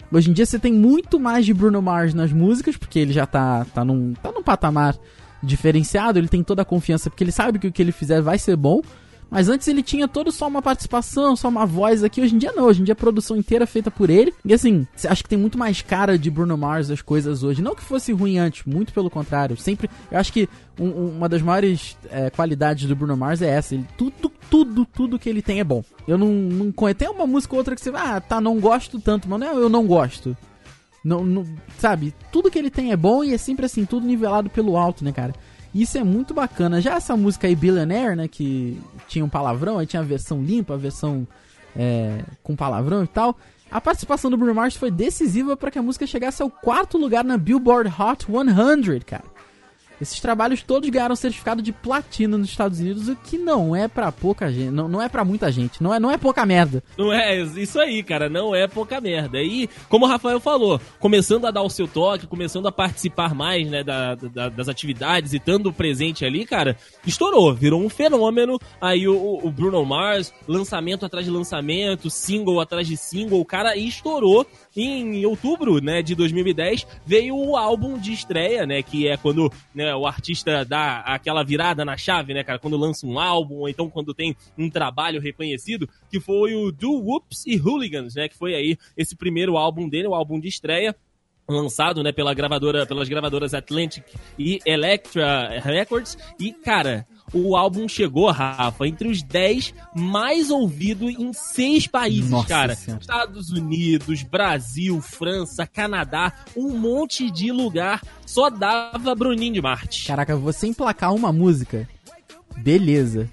Hoje 0.10 0.30
em 0.30 0.34
dia 0.34 0.46
você 0.46 0.58
tem 0.58 0.72
muito 0.72 1.20
mais 1.20 1.46
de 1.46 1.54
Bruno 1.54 1.82
Mars 1.82 2.14
nas 2.14 2.32
músicas, 2.32 2.78
porque 2.78 3.00
ele 3.00 3.12
já 3.12 3.26
tá, 3.26 3.66
tá, 3.74 3.84
num, 3.84 4.14
tá 4.14 4.32
num 4.32 4.44
patamar 4.44 4.96
diferenciado, 5.42 6.20
ele 6.20 6.30
tem 6.30 6.44
toda 6.44 6.62
a 6.62 6.66
confiança, 6.66 7.10
porque 7.10 7.24
ele 7.24 7.32
sabe 7.32 7.60
que 7.60 7.68
o 7.68 7.72
que 7.72 7.82
ele 7.82 7.92
fizer 7.92 8.22
vai 8.22 8.38
ser 8.38 8.56
bom. 8.56 8.82
Mas 9.34 9.50
antes 9.50 9.68
ele 9.68 9.82
tinha 9.82 10.08
todo 10.08 10.32
só 10.32 10.48
uma 10.48 10.62
participação, 10.62 11.36
só 11.36 11.50
uma 11.50 11.66
voz 11.66 12.04
aqui. 12.04 12.22
Hoje 12.22 12.36
em 12.36 12.38
dia 12.38 12.52
não, 12.52 12.66
hoje 12.66 12.82
em 12.82 12.84
dia 12.84 12.94
a 12.94 12.96
produção 12.96 13.36
inteira 13.36 13.64
é 13.64 13.66
feita 13.66 13.90
por 13.90 14.12
ele. 14.12 14.32
E 14.46 14.54
assim, 14.54 14.86
acho 15.04 15.24
que 15.24 15.30
tem 15.30 15.40
muito 15.40 15.58
mais 15.58 15.82
cara 15.82 16.20
de 16.20 16.30
Bruno 16.30 16.56
Mars 16.56 16.92
as 16.92 17.02
coisas 17.02 17.42
hoje. 17.42 17.60
Não 17.60 17.74
que 17.74 17.82
fosse 17.82 18.14
ruim 18.14 18.38
antes, 18.38 18.64
muito 18.64 18.94
pelo 18.94 19.10
contrário. 19.10 19.58
Sempre, 19.58 19.90
eu 20.12 20.20
acho 20.20 20.32
que 20.32 20.48
um, 20.80 21.18
uma 21.18 21.28
das 21.28 21.42
maiores 21.42 21.98
é, 22.12 22.30
qualidades 22.30 22.88
do 22.88 22.96
Bruno 22.96 23.18
Mars 23.18 23.42
é 23.42 23.50
essa. 23.50 23.74
Ele, 23.74 23.88
tudo, 23.98 24.32
tudo, 24.52 24.86
tudo 24.86 25.18
que 25.18 25.30
ele 25.30 25.42
tem 25.42 25.60
é 25.60 25.64
bom. 25.64 25.84
Eu 26.08 26.16
não, 26.20 26.28
não 26.32 26.72
conheço. 26.72 27.00
Tem 27.00 27.10
uma 27.10 27.26
música 27.26 27.56
ou 27.56 27.58
outra 27.58 27.74
que 27.74 27.82
você 27.82 27.92
ah, 27.96 28.22
tá, 28.22 28.40
não 28.40 28.60
gosto 28.60 29.00
tanto, 29.00 29.28
mas 29.28 29.40
não 29.40 29.48
é 29.48 29.52
eu 29.52 29.68
não 29.68 29.88
gosto. 29.88 30.38
Não, 31.04 31.26
não, 31.26 31.44
sabe, 31.80 32.14
tudo 32.32 32.50
que 32.50 32.58
ele 32.58 32.70
tem 32.70 32.92
é 32.92 32.96
bom 32.96 33.24
e 33.24 33.34
é 33.34 33.38
sempre 33.38 33.66
assim, 33.66 33.84
tudo 33.84 34.08
nivelado 34.08 34.50
pelo 34.50 34.78
alto, 34.78 35.04
né, 35.04 35.12
cara? 35.12 35.34
Isso 35.74 35.98
é 35.98 36.04
muito 36.04 36.34
bacana. 36.34 36.80
Já 36.80 36.96
essa 36.96 37.18
música 37.18 37.48
aí, 37.48 37.56
Billionaire, 37.56 38.16
né? 38.16 38.28
Que 38.28 38.80
tinha 39.08 39.26
um 39.26 39.30
palavrão, 39.30 39.80
aí 39.80 39.88
tinha 39.88 40.02
a 40.02 40.06
versão 40.06 40.42
limpa, 40.44 40.76
a 40.76 40.78
versão 40.78 41.28
é, 41.76 42.22
com 42.44 42.56
palavrão 42.56 43.04
e 43.04 43.08
tal. 43.08 43.36
A 43.72 43.82
participação 43.82 44.30
do 44.30 44.38
Bruno 44.38 44.54
Mars 44.54 44.76
foi 44.76 44.92
decisiva 44.92 45.58
para 45.58 45.72
que 45.72 45.80
a 45.80 45.82
música 45.82 46.06
chegasse 46.06 46.44
ao 46.44 46.50
quarto 46.50 46.96
lugar 46.98 47.24
na 47.24 47.38
Billboard 47.38 47.90
Hot 47.90 48.28
100, 48.28 49.00
cara. 49.00 49.33
Esses 50.04 50.20
trabalhos 50.20 50.62
todos 50.62 50.90
ganharam 50.90 51.16
certificado 51.16 51.62
de 51.62 51.72
platina 51.72 52.38
nos 52.38 52.50
Estados 52.50 52.80
Unidos, 52.80 53.08
o 53.08 53.16
que 53.16 53.38
não 53.38 53.76
é 53.76 53.88
para 53.88 54.12
pouca 54.12 54.52
gente, 54.52 54.70
não, 54.70 54.88
não 54.88 55.02
é 55.02 55.08
para 55.08 55.24
muita 55.24 55.52
gente, 55.52 55.82
não 55.82 55.94
é, 55.94 56.00
não 56.00 56.12
é 56.12 56.18
pouca 56.18 56.46
merda. 56.46 56.84
Não 56.98 57.12
é 57.12 57.42
isso 57.42 57.80
aí, 57.80 58.04
cara, 58.04 58.30
não 58.30 58.54
é 58.54 58.68
pouca 58.68 59.00
merda. 59.00 59.42
E 59.42 59.70
como 59.88 60.06
o 60.06 60.10
Rafael 60.10 60.40
falou, 60.40 60.80
começando 61.00 61.48
a 61.48 61.52
dar 61.52 61.62
o 61.62 61.70
seu 61.70 61.88
toque, 61.88 62.28
começando 62.28 62.68
a 62.68 62.72
participar 62.72 63.34
mais, 63.34 63.70
né, 63.70 63.84
da, 63.84 64.16
da, 64.16 64.50
das 64.50 64.68
atividades 64.68 65.34
e 65.34 65.38
estando 65.38 65.72
presente 65.72 66.26
ali, 66.26 66.46
cara, 66.46 66.78
estourou, 67.06 67.54
virou 67.54 67.82
um 67.82 67.90
fenômeno. 67.90 68.60
Aí 68.82 69.08
o, 69.08 69.40
o 69.42 69.50
Bruno 69.50 69.84
Mars, 69.86 70.34
lançamento 70.48 71.06
atrás 71.06 71.26
de 71.26 71.32
lançamento, 71.32 72.10
single 72.10 72.60
atrás 72.60 72.88
de 72.88 72.98
single, 72.98 73.40
o 73.40 73.46
cara 73.46 73.76
estourou. 73.76 74.46
Em 74.76 75.24
outubro, 75.26 75.80
né, 75.80 76.02
de 76.02 76.16
2010, 76.16 76.88
veio 77.06 77.36
o 77.36 77.56
álbum 77.56 77.98
de 77.98 78.12
estreia, 78.12 78.66
né, 78.66 78.82
que 78.82 79.08
é 79.08 79.16
quando 79.16 79.52
né, 79.74 79.93
o 79.98 80.06
artista 80.06 80.66
dá 80.66 81.00
aquela 81.00 81.44
virada 81.44 81.84
na 81.84 81.98
chave, 81.98 82.34
né, 82.34 82.44
cara? 82.44 82.60
Quando 82.60 82.78
lança 82.78 83.06
um 83.06 83.20
álbum, 83.20 83.56
ou 83.56 83.70
então 83.70 83.90
quando 83.90 84.14
tem 84.14 84.36
um 84.58 84.70
trabalho 84.70 85.22
reconhecido, 85.22 85.90
que 86.10 86.20
foi 86.20 86.56
o 86.56 86.72
Do 86.72 86.92
Whoops 86.92 87.46
e 87.46 87.58
Hooligans, 87.58 88.16
né? 88.16 88.28
Que 88.28 88.38
foi 88.38 88.56
aí 88.56 88.78
esse 88.98 89.16
primeiro 89.16 89.58
álbum 89.58 89.88
dele, 89.88 90.08
o 90.08 90.16
álbum 90.16 90.40
de 90.40 90.48
estreia 90.48 90.96
lançado, 91.48 92.02
né, 92.02 92.12
pela 92.12 92.34
gravadora, 92.34 92.86
pelas 92.86 93.10
gravadoras 93.10 93.54
Atlantic 93.54 94.06
e 94.40 94.60
Electra 94.66 95.60
Records. 95.60 96.18
E, 96.40 96.54
cara, 96.54 97.06
o 97.34 97.56
álbum 97.56 97.88
chegou, 97.88 98.30
Rafa, 98.30 98.88
entre 98.88 99.08
os 99.08 99.24
10 99.24 99.74
mais 99.96 100.50
ouvidos 100.52 101.10
em 101.10 101.34
seis 101.34 101.88
países, 101.88 102.30
Nossa 102.30 102.48
cara. 102.48 102.76
Senhora. 102.76 103.02
Estados 103.02 103.50
Unidos, 103.50 104.24
Brasil, 104.24 105.02
França, 105.02 105.66
Canadá, 105.66 106.34
um 106.56 106.78
monte 106.78 107.32
de 107.32 107.52
lugar. 107.52 108.02
Só 108.26 108.50
dava 108.50 109.16
Bruninho 109.16 109.54
de 109.54 109.62
Marte. 109.62 110.06
Caraca, 110.06 110.36
você 110.36 110.68
emplacar 110.68 111.14
uma 111.14 111.32
música, 111.32 111.88
beleza. 112.58 113.30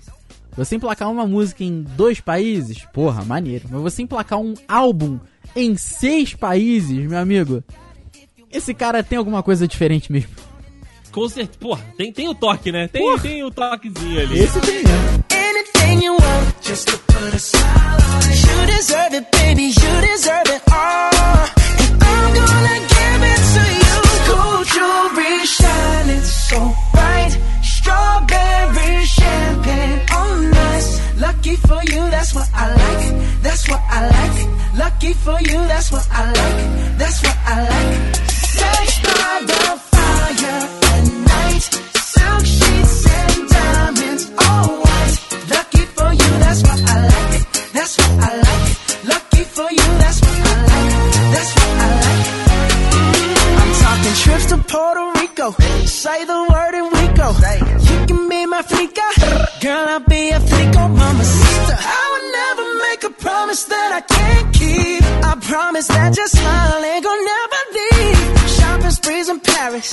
Você 0.57 0.77
emplacar 0.77 1.11
uma 1.11 1.27
música 1.27 1.63
em 1.63 1.83
dois 1.83 2.21
países, 2.21 2.85
porra, 2.93 3.25
maneiro. 3.25 3.69
Mas 3.71 3.81
você 3.81 4.03
emplacar 4.03 4.39
um 4.39 4.55
álbum 4.67 5.19
em 5.55 5.77
seis 5.77 6.35
países, 6.35 7.07
meu 7.07 7.19
amigo, 7.19 7.63
esse 8.51 8.75
cara 8.75 9.03
tem 9.03 9.17
alguma 9.17 9.43
coisa 9.43 9.67
diferente 9.67 10.11
mesmo. 10.11 10.50
Com 11.13 11.29
certeza. 11.29 11.59
Porra, 11.59 11.83
tem, 11.97 12.13
tem 12.13 12.29
o 12.29 12.35
toque, 12.35 12.71
né? 12.71 12.89
Tem, 12.89 13.19
tem 13.19 13.43
o 13.45 13.51
toquezinho 13.51 14.21
ali. 14.21 14.39
Esse 14.41 14.61
tem 14.61 14.83
mesmo. 14.83 15.25
Anything 15.33 16.05
you 16.05 16.13
want, 16.13 16.55
just 16.63 16.87
to 16.89 16.99
put 16.99 17.35
a 17.35 17.39
smile 17.39 17.65
on 17.65 18.31
it. 18.31 18.47
You 18.47 18.67
deserve 18.77 19.15
it, 19.17 19.27
baby, 19.33 19.67
you 19.67 20.01
deserve 20.01 20.49
it 20.49 20.63
all. 20.71 21.11
And 21.81 22.03
I'm 22.03 22.35
gonna 22.35 22.79
give 22.95 23.23
it 23.33 23.43
to 23.55 23.63
you. 23.83 23.97
Gold 24.35 24.67
jewelry 24.69 25.47
shining 25.47 26.23
so 26.23 26.75
bright. 26.93 27.39
Strawberry 27.63 29.05
champagne 29.07 30.01
on 30.15 30.55
us. 30.55 31.01
Lucky 31.21 31.57
for 31.57 31.83
you, 31.93 32.11
that's 32.11 32.35
what 32.35 32.49
I 32.55 32.69
like. 32.69 33.43
That's 33.43 33.69
what 33.69 33.81
I 33.91 34.07
like. 34.07 34.79
Lucky 34.79 35.13
for 35.15 35.41
you, 35.41 35.59
that's 35.67 35.91
what 35.91 36.07
I 36.13 36.25
like. 36.27 36.99
That's 36.99 37.23
what 37.23 37.37
I 37.47 37.69
like. 37.69 38.17
Sex 38.31 39.01
by 39.03 39.43
the 39.47 39.81
fire. 39.91 40.80
To 54.51 54.59
Puerto 54.59 55.13
Rico. 55.21 55.53
Say 55.87 56.25
the 56.25 56.41
word 56.51 56.75
and 56.75 56.89
we 56.91 57.05
go. 57.15 57.29
You 57.89 58.07
can 58.07 58.29
be 58.29 58.47
my 58.47 58.63
flica. 58.63 59.07
Girl, 59.63 59.85
I'll 59.95 60.01
be 60.01 60.31
a 60.31 60.41
flico, 60.41 60.89
mama 60.89 61.25
sister. 61.25 61.77
I 61.79 62.03
would 62.11 62.27
never 62.41 62.67
make 62.87 63.03
a 63.05 63.13
promise 63.23 63.63
that 63.65 63.91
I 63.99 64.01
can't 64.15 64.49
keep. 64.53 65.03
I 65.31 65.35
promise 65.41 65.87
that 65.87 66.17
your 66.17 66.27
smile 66.27 66.85
ain't 66.85 67.05
gonna 67.05 67.31
never 67.35 67.61
leave 67.77 68.51
shopping 68.59 68.91
sprees 68.91 69.29
in 69.29 69.39
Paris. 69.39 69.89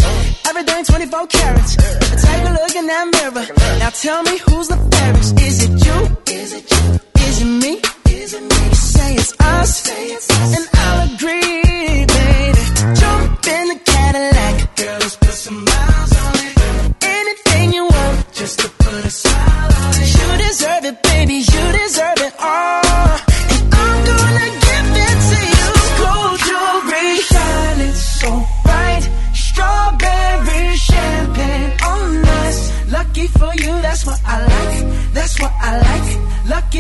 Everything 0.50 0.86
24 0.86 1.28
carats. 1.28 1.76
Take 1.76 2.44
a 2.50 2.54
look 2.58 2.76
in 2.76 2.88
that 2.88 3.06
mirror. 3.14 3.46
Now 3.78 3.90
tell 3.90 4.24
me 4.24 4.38
who's 4.40 4.68
the 4.70 4.78
fairest. 4.92 5.40
Is 5.40 5.58
it 5.66 5.74
you? 5.86 5.98
Is 6.34 6.54
it 6.54 6.66
you? 6.72 7.00
Is 7.28 7.42
it 7.44 7.52
me? 7.64 7.74
Is 8.10 8.34
it 8.34 8.42
me? 8.42 8.74
Say 8.74 9.14
it's 9.14 9.34
us. 9.40 9.70
Say 9.84 10.04
it's 10.16 10.30
us. 10.32 10.58
And 10.58 10.66
I'll 10.74 11.14
agree, 11.14 11.67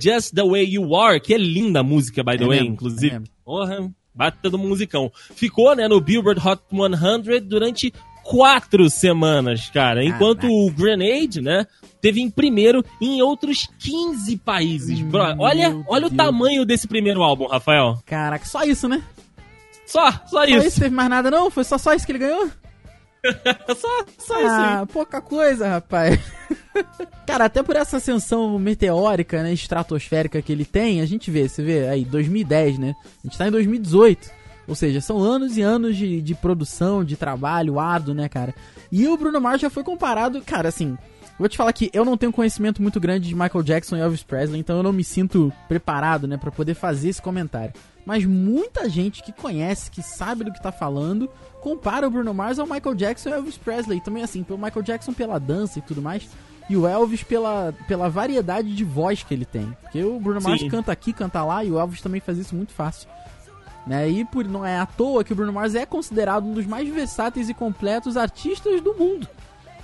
Just 0.00 0.34
the 0.34 0.42
Way 0.44 0.64
You 0.74 0.94
Are, 0.96 1.20
que 1.20 1.34
é 1.34 1.38
linda 1.38 1.80
a 1.80 1.82
música, 1.82 2.22
by 2.22 2.36
the 2.38 2.44
É 2.44 2.46
way, 2.46 2.58
mesmo, 2.60 2.74
inclusive. 2.74 3.16
é. 3.16 3.20
Porra, 3.44 3.90
bata 4.14 4.48
do 4.50 4.58
musicão. 4.58 5.10
Ficou, 5.34 5.74
né, 5.74 5.86
no 5.88 6.00
Billboard 6.00 6.40
Hot 6.46 6.62
100 6.70 7.40
durante 7.42 7.92
quatro 8.22 8.88
semanas, 8.90 9.68
cara. 9.70 10.04
Enquanto 10.04 10.44
o 10.46 10.70
Grenade, 10.70 11.40
né, 11.40 11.66
teve 12.00 12.20
em 12.20 12.30
primeiro 12.30 12.84
em 13.00 13.20
outros 13.22 13.68
15 13.78 14.36
países. 14.38 15.00
Bro, 15.00 15.36
olha, 15.38 15.70
Meu 15.70 15.84
olha 15.88 16.06
o 16.06 16.10
tamanho 16.10 16.64
desse 16.64 16.86
primeiro 16.86 17.22
álbum, 17.22 17.46
Rafael. 17.46 17.98
Caraca, 18.06 18.44
só 18.44 18.62
isso, 18.62 18.88
né? 18.88 19.02
Só, 19.86 20.10
só 20.12 20.20
Só 20.28 20.44
isso. 20.44 20.66
isso, 20.68 20.80
teve 20.80 20.94
mais 20.94 21.10
nada 21.10 21.30
não? 21.30 21.50
Foi 21.50 21.64
só, 21.64 21.76
só 21.76 21.92
isso 21.94 22.06
que 22.06 22.12
ele 22.12 22.20
ganhou? 22.20 22.48
só, 23.76 24.04
só 24.18 24.38
isso 24.38 24.46
aí. 24.46 24.46
Ah, 24.46 24.86
pouca 24.90 25.20
coisa, 25.20 25.68
rapaz. 25.68 26.18
Cara, 27.26 27.46
até 27.46 27.62
por 27.62 27.76
essa 27.76 27.96
ascensão 27.96 28.58
meteórica, 28.58 29.42
né, 29.42 29.52
estratosférica 29.52 30.42
que 30.42 30.52
ele 30.52 30.64
tem, 30.64 31.00
a 31.00 31.06
gente 31.06 31.30
vê, 31.30 31.48
você 31.48 31.62
vê 31.62 31.88
aí, 31.88 32.04
2010, 32.04 32.78
né? 32.78 32.94
A 33.02 33.26
gente 33.26 33.38
tá 33.38 33.48
em 33.48 33.50
2018. 33.50 34.40
Ou 34.68 34.74
seja, 34.74 35.00
são 35.00 35.18
anos 35.18 35.56
e 35.56 35.62
anos 35.62 35.96
de, 35.96 36.20
de 36.22 36.34
produção, 36.34 37.04
de 37.04 37.16
trabalho 37.16 37.80
árduo, 37.80 38.14
né, 38.14 38.28
cara? 38.28 38.54
E 38.90 39.08
o 39.08 39.16
Bruno 39.16 39.40
Mars 39.40 39.60
já 39.60 39.68
foi 39.68 39.82
comparado, 39.82 40.40
cara, 40.42 40.68
assim, 40.68 40.96
vou 41.38 41.48
te 41.48 41.56
falar 41.56 41.72
que 41.72 41.90
eu 41.92 42.04
não 42.04 42.16
tenho 42.16 42.32
conhecimento 42.32 42.80
muito 42.80 43.00
grande 43.00 43.28
de 43.28 43.34
Michael 43.34 43.64
Jackson 43.64 43.96
e 43.96 44.00
Elvis 44.00 44.22
Presley, 44.22 44.60
então 44.60 44.76
eu 44.76 44.82
não 44.82 44.92
me 44.92 45.02
sinto 45.02 45.52
preparado, 45.66 46.28
né, 46.28 46.36
pra 46.36 46.52
poder 46.52 46.74
fazer 46.74 47.08
esse 47.08 47.20
comentário. 47.20 47.74
Mas 48.06 48.24
muita 48.24 48.88
gente 48.88 49.22
que 49.22 49.32
conhece, 49.32 49.90
que 49.90 50.02
sabe 50.02 50.44
do 50.44 50.52
que 50.52 50.62
tá 50.62 50.72
falando, 50.72 51.28
compara 51.60 52.06
o 52.06 52.10
Bruno 52.10 52.32
Mars 52.32 52.58
ao 52.58 52.66
Michael 52.66 52.94
Jackson 52.94 53.28
e 53.28 53.32
Elvis 53.32 53.58
Presley. 53.58 54.00
Também 54.00 54.22
assim, 54.22 54.42
pelo 54.42 54.58
Michael 54.58 54.82
Jackson 54.82 55.12
pela 55.12 55.38
dança 55.38 55.78
e 55.78 55.82
tudo 55.82 56.00
mais, 56.00 56.28
e 56.70 56.76
o 56.76 56.86
Elvis 56.86 57.24
pela, 57.24 57.74
pela 57.88 58.08
variedade 58.08 58.72
de 58.72 58.84
voz 58.84 59.24
que 59.24 59.34
ele 59.34 59.44
tem. 59.44 59.76
Porque 59.82 60.04
o 60.04 60.20
Bruno 60.20 60.40
Mars 60.40 60.60
Sim. 60.60 60.68
canta 60.68 60.92
aqui, 60.92 61.12
canta 61.12 61.42
lá, 61.42 61.64
e 61.64 61.70
o 61.72 61.76
Elvis 61.76 62.00
também 62.00 62.20
faz 62.20 62.38
isso 62.38 62.54
muito 62.54 62.72
fácil. 62.72 63.08
Né? 63.84 64.08
E 64.08 64.24
por, 64.24 64.44
não 64.44 64.64
é 64.64 64.78
à 64.78 64.86
toa 64.86 65.24
que 65.24 65.32
o 65.32 65.36
Bruno 65.36 65.52
Mars 65.52 65.74
é 65.74 65.84
considerado 65.84 66.46
um 66.46 66.54
dos 66.54 66.66
mais 66.66 66.88
versáteis 66.88 67.48
e 67.48 67.54
completos 67.54 68.16
artistas 68.16 68.80
do 68.80 68.94
mundo. 68.94 69.26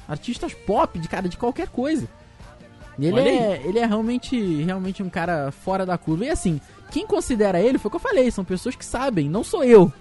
Artistas 0.06 0.54
pop, 0.54 0.96
de 0.96 1.08
cara, 1.08 1.28
de 1.28 1.36
qualquer 1.36 1.66
coisa. 1.66 2.06
E 2.96 3.06
ele 3.06 3.18
é, 3.18 3.62
ele 3.64 3.80
é 3.80 3.84
realmente, 3.84 4.62
realmente 4.62 5.02
um 5.02 5.10
cara 5.10 5.50
fora 5.50 5.84
da 5.84 5.98
curva. 5.98 6.26
E 6.26 6.30
assim, 6.30 6.60
quem 6.92 7.04
considera 7.04 7.60
ele, 7.60 7.78
foi 7.78 7.88
o 7.88 7.90
que 7.90 7.96
eu 7.96 8.00
falei, 8.00 8.30
são 8.30 8.44
pessoas 8.44 8.76
que 8.76 8.84
sabem, 8.84 9.28
não 9.28 9.42
sou 9.42 9.64
eu. 9.64 9.92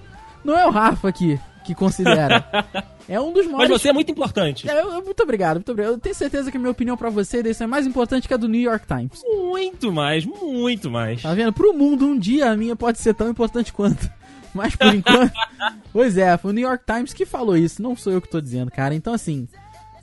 Não 0.44 0.56
é 0.56 0.68
o 0.68 0.70
Rafa 0.70 1.10
aqui 1.10 1.40
que 1.64 1.74
considera. 1.74 2.46
é 3.08 3.20
um 3.20 3.32
dos 3.32 3.46
Mas 3.46 3.52
maiores. 3.52 3.82
você 3.82 3.90
é 3.90 3.94
muito 3.94 4.12
importante. 4.12 4.70
É, 4.70 4.82
eu- 4.82 5.04
muito 5.04 5.22
obrigado, 5.22 5.58
muito 5.58 5.72
obrigado. 5.72 5.94
Eu 5.94 6.00
tenho 6.00 6.16
certeza 6.16 6.50
que 6.50 6.58
a 6.58 6.60
minha 6.60 6.72
opinião 6.72 6.98
pra 6.98 7.10
você 7.10 7.44
desse 7.44 7.64
é 7.64 7.68
mais 7.68 7.86
importante 7.86 8.28
que 8.28 8.34
a 8.34 8.38
do 8.38 8.48
New 8.48 8.62
York 8.62 8.86
Times. 8.88 9.22
Muito 9.24 9.92
mais, 9.92 10.26
muito 10.26 10.90
mais. 10.90 11.22
Tá 11.22 11.34
vendo? 11.34 11.54
Pro 11.54 11.74
mundo, 11.74 12.06
um 12.06 12.18
dia 12.18 12.52
a 12.52 12.58
minha 12.58 12.76
pode 12.76 13.00
ser 13.00 13.14
tão 13.14 13.30
importante 13.30 13.72
quanto. 13.72 14.10
Mas 14.54 14.76
por 14.76 14.94
enquanto. 14.94 15.34
pois 15.92 16.18
é, 16.18 16.36
foi 16.38 16.52
o 16.52 16.54
New 16.54 16.68
York 16.68 16.84
Times 16.86 17.14
que 17.14 17.26
falou 17.26 17.58
isso, 17.58 17.82
não 17.82 17.96
sou 17.96 18.14
eu 18.14 18.22
que 18.22 18.30
tô 18.30 18.40
dizendo, 18.42 18.72
cara. 18.72 18.96
Então, 18.96 19.14
assim, 19.14 19.48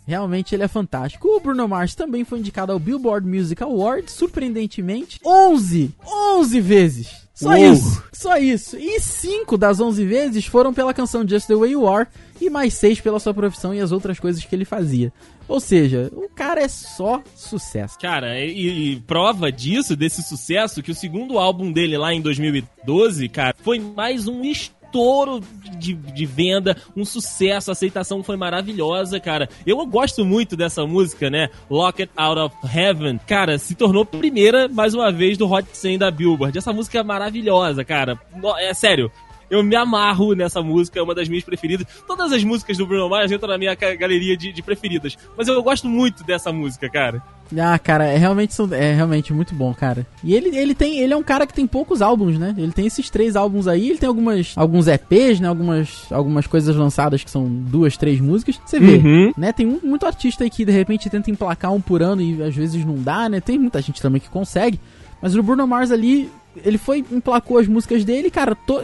realmente 0.06 0.54
ele 0.54 0.62
é 0.62 0.68
fantástico. 0.68 1.28
O 1.28 1.40
Bruno 1.40 1.66
Mars 1.66 1.94
também 1.94 2.22
foi 2.24 2.38
indicado 2.38 2.70
ao 2.70 2.78
Billboard 2.78 3.26
Music 3.26 3.62
Awards, 3.62 4.12
surpreendentemente, 4.12 5.18
11! 5.24 5.90
11 6.06 6.60
vezes! 6.60 7.22
Só 7.34 7.50
uh. 7.50 7.56
isso, 7.56 8.02
só 8.12 8.36
isso. 8.36 8.76
E 8.76 9.00
cinco 9.00 9.56
das 9.56 9.80
onze 9.80 10.04
vezes 10.04 10.46
foram 10.46 10.72
pela 10.72 10.94
canção 10.94 11.26
Just 11.26 11.46
the 11.46 11.56
Way 11.56 11.72
You 11.72 11.88
Are 11.88 12.06
e 12.42 12.50
mais 12.50 12.74
seis 12.74 13.00
pela 13.00 13.20
sua 13.20 13.32
profissão 13.32 13.72
e 13.72 13.80
as 13.80 13.92
outras 13.92 14.18
coisas 14.18 14.44
que 14.44 14.54
ele 14.54 14.64
fazia. 14.64 15.12
Ou 15.48 15.60
seja, 15.60 16.10
o 16.14 16.28
cara 16.28 16.60
é 16.60 16.68
só 16.68 17.22
sucesso. 17.36 17.98
Cara, 17.98 18.40
e, 18.40 18.94
e, 18.94 19.00
prova 19.00 19.52
disso, 19.52 19.94
desse 19.96 20.22
sucesso, 20.22 20.82
que 20.82 20.90
o 20.90 20.94
segundo 20.94 21.38
álbum 21.38 21.70
dele 21.70 21.96
lá 21.96 22.12
em 22.12 22.20
2012, 22.20 23.28
cara, 23.28 23.54
foi 23.62 23.78
mais 23.78 24.26
um 24.26 24.42
estouro 24.42 25.40
de, 25.78 25.94
de 25.94 26.26
venda, 26.26 26.76
um 26.96 27.04
sucesso, 27.04 27.70
a 27.70 27.72
aceitação 27.72 28.22
foi 28.22 28.36
maravilhosa, 28.36 29.18
cara. 29.20 29.48
Eu 29.64 29.84
gosto 29.86 30.24
muito 30.24 30.56
dessa 30.56 30.86
música, 30.86 31.30
né? 31.30 31.48
Locked 31.70 32.10
Out 32.16 32.40
of 32.40 32.56
Heaven. 32.76 33.18
Cara, 33.26 33.58
se 33.58 33.74
tornou 33.74 34.04
primeira, 34.04 34.68
mais 34.68 34.94
uma 34.94 35.10
vez, 35.10 35.38
do 35.38 35.50
Hot 35.50 35.66
100 35.72 35.98
da 35.98 36.10
Billboard. 36.10 36.56
Essa 36.56 36.72
música 36.72 36.98
é 36.98 37.02
maravilhosa, 37.02 37.84
cara. 37.84 38.20
É 38.58 38.74
sério, 38.74 39.10
eu 39.52 39.62
me 39.62 39.76
amarro 39.76 40.34
nessa 40.34 40.62
música, 40.62 40.98
é 40.98 41.02
uma 41.02 41.14
das 41.14 41.28
minhas 41.28 41.44
preferidas. 41.44 41.86
Todas 42.06 42.32
as 42.32 42.42
músicas 42.42 42.78
do 42.78 42.86
Bruno 42.86 43.06
Mars 43.06 43.30
entram 43.30 43.50
na 43.50 43.58
minha 43.58 43.74
galeria 43.74 44.34
de, 44.34 44.50
de 44.50 44.62
preferidas. 44.62 45.18
Mas 45.36 45.46
eu 45.46 45.62
gosto 45.62 45.86
muito 45.86 46.24
dessa 46.24 46.50
música, 46.50 46.88
cara. 46.88 47.22
Ah, 47.54 47.78
cara, 47.78 48.06
é 48.06 48.16
realmente, 48.16 48.54
é 48.72 48.94
realmente 48.94 49.30
muito 49.30 49.54
bom, 49.54 49.74
cara. 49.74 50.06
E 50.24 50.34
ele, 50.34 50.56
ele 50.56 50.74
tem, 50.74 51.00
ele 51.00 51.12
é 51.12 51.16
um 51.16 51.22
cara 51.22 51.46
que 51.46 51.52
tem 51.52 51.66
poucos 51.66 52.00
álbuns, 52.00 52.38
né? 52.38 52.54
Ele 52.56 52.72
tem 52.72 52.86
esses 52.86 53.10
três 53.10 53.36
álbuns 53.36 53.68
aí, 53.68 53.90
ele 53.90 53.98
tem 53.98 54.08
algumas, 54.08 54.54
alguns 54.56 54.88
EPs, 54.88 55.38
né? 55.38 55.48
Algumas, 55.48 56.10
algumas 56.10 56.46
coisas 56.46 56.74
lançadas 56.74 57.22
que 57.22 57.30
são 57.30 57.46
duas, 57.46 57.94
três 57.98 58.20
músicas. 58.20 58.58
Você 58.64 58.80
vê, 58.80 58.96
uhum. 58.96 59.32
né? 59.36 59.52
Tem 59.52 59.66
um, 59.66 59.78
muito 59.82 60.06
artista 60.06 60.44
aí 60.44 60.48
que 60.48 60.64
de 60.64 60.72
repente 60.72 61.10
tenta 61.10 61.30
emplacar 61.30 61.74
um 61.74 61.80
por 61.80 62.02
ano 62.02 62.22
e 62.22 62.42
às 62.42 62.56
vezes 62.56 62.82
não 62.86 62.96
dá, 62.96 63.28
né? 63.28 63.38
Tem 63.38 63.58
muita 63.58 63.82
gente 63.82 64.00
também 64.00 64.18
que 64.18 64.30
consegue. 64.30 64.80
Mas 65.20 65.36
o 65.36 65.42
Bruno 65.42 65.66
Mars 65.66 65.90
ali, 65.90 66.30
ele 66.64 66.78
foi, 66.78 67.04
emplacou 67.12 67.58
as 67.58 67.68
músicas 67.68 68.02
dele, 68.02 68.30
cara, 68.30 68.54
to, 68.54 68.80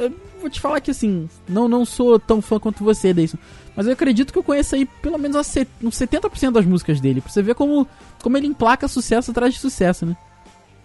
vou 0.48 0.50
te 0.50 0.60
falar 0.60 0.80
que 0.80 0.90
assim, 0.90 1.28
não, 1.48 1.68
não 1.68 1.84
sou 1.84 2.18
tão 2.18 2.40
fã 2.42 2.58
quanto 2.58 2.82
você, 2.82 3.12
Deison. 3.12 3.38
Mas 3.76 3.86
eu 3.86 3.92
acredito 3.92 4.32
que 4.32 4.38
eu 4.38 4.42
conheço 4.42 4.74
aí 4.74 4.86
pelo 4.86 5.18
menos 5.18 5.36
uns 5.82 5.94
70% 5.96 6.50
das 6.50 6.64
músicas 6.64 7.00
dele. 7.00 7.20
Pra 7.20 7.30
você 7.30 7.42
ver 7.42 7.54
como, 7.54 7.86
como 8.22 8.36
ele 8.36 8.46
emplaca 8.46 8.88
sucesso 8.88 9.30
atrás 9.30 9.54
de 9.54 9.60
sucesso, 9.60 10.04
né? 10.04 10.16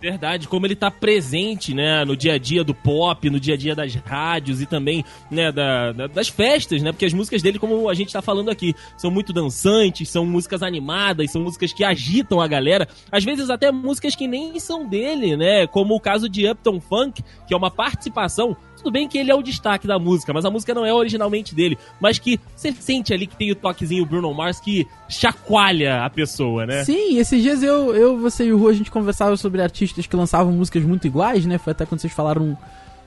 Verdade, 0.04 0.50
como 0.50 0.68
ele 0.68 0.76
tá 0.76 0.92
presente, 0.92 1.74
né, 1.74 2.04
no 2.04 2.14
dia 2.14 2.34
a 2.34 2.38
dia 2.38 2.62
do 2.62 2.76
pop, 2.76 3.30
no 3.30 3.40
dia 3.40 3.54
a 3.54 3.58
dia 3.58 3.74
das 3.74 3.96
rádios 3.96 4.60
e 4.60 4.66
também, 4.66 5.06
né, 5.32 5.50
da, 5.50 5.94
da, 5.94 6.08
das 6.08 6.28
festas, 6.28 6.82
né, 6.82 6.92
porque 6.92 7.06
as 7.06 7.14
músicas 7.14 7.42
dele, 7.42 7.58
como 7.58 7.88
a 7.88 7.94
gente 7.94 8.12
tá 8.12 8.22
falando 8.22 8.50
aqui, 8.50 8.76
são 8.98 9.10
muito 9.10 9.32
dançantes, 9.32 10.10
são 10.10 10.26
músicas 10.26 10.62
animadas, 10.62 11.32
são 11.32 11.42
músicas 11.42 11.72
que 11.72 11.86
agitam 11.86 12.42
a 12.42 12.48
galera, 12.50 12.86
às 13.10 13.24
vezes 13.24 13.50
até 13.50 13.72
músicas 13.72 14.14
que 14.14 14.28
nem 14.28 14.60
são 14.60 14.86
dele, 14.86 15.38
né, 15.38 15.68
como 15.68 15.96
o 15.96 16.02
caso 16.02 16.28
de 16.28 16.52
Upton 16.52 16.82
Funk, 16.82 17.24
que 17.48 17.54
é 17.54 17.58
uma 17.58 17.72
participação 17.72 18.58
tudo 18.84 18.92
bem 18.92 19.08
que 19.08 19.18
ele 19.18 19.32
é 19.32 19.36
o 19.36 19.42
destaque 19.42 19.88
da 19.88 19.98
música, 19.98 20.34
mas 20.34 20.44
a 20.44 20.52
música 20.52 20.74
não 20.74 20.86
é 20.86 20.94
originalmente 20.94 21.56
dele. 21.56 21.78
Mas 22.02 22.20
que 22.20 22.40
você 22.54 22.74
sente 22.74 23.14
ali 23.14 23.26
que 23.26 23.36
tem 23.38 23.52
o 23.52 23.56
toquezinho 23.56 24.06
Bruno 24.06 24.34
Mars 24.34 24.60
que 24.60 24.86
chacoalha 25.08 26.04
a 26.04 26.10
pessoa, 26.10 26.66
né? 26.66 26.84
Sim, 26.84 27.18
esses 27.18 27.42
dias 27.42 27.64
eu, 27.64 27.96
eu 27.96 28.20
você 28.20 28.46
e 28.46 28.52
o 28.52 28.58
Ru, 28.58 28.68
a 28.68 28.74
gente 28.74 28.92
conversava 28.92 29.38
sobre 29.38 29.62
artistas 29.62 30.06
que 30.06 30.16
lançavam 30.16 30.52
músicas 30.52 30.84
muito 30.84 31.08
iguais, 31.08 31.46
né? 31.46 31.58
Foi 31.58 31.72
até 31.72 31.86
quando 31.86 32.02
vocês 32.02 32.12
falaram 32.12 32.58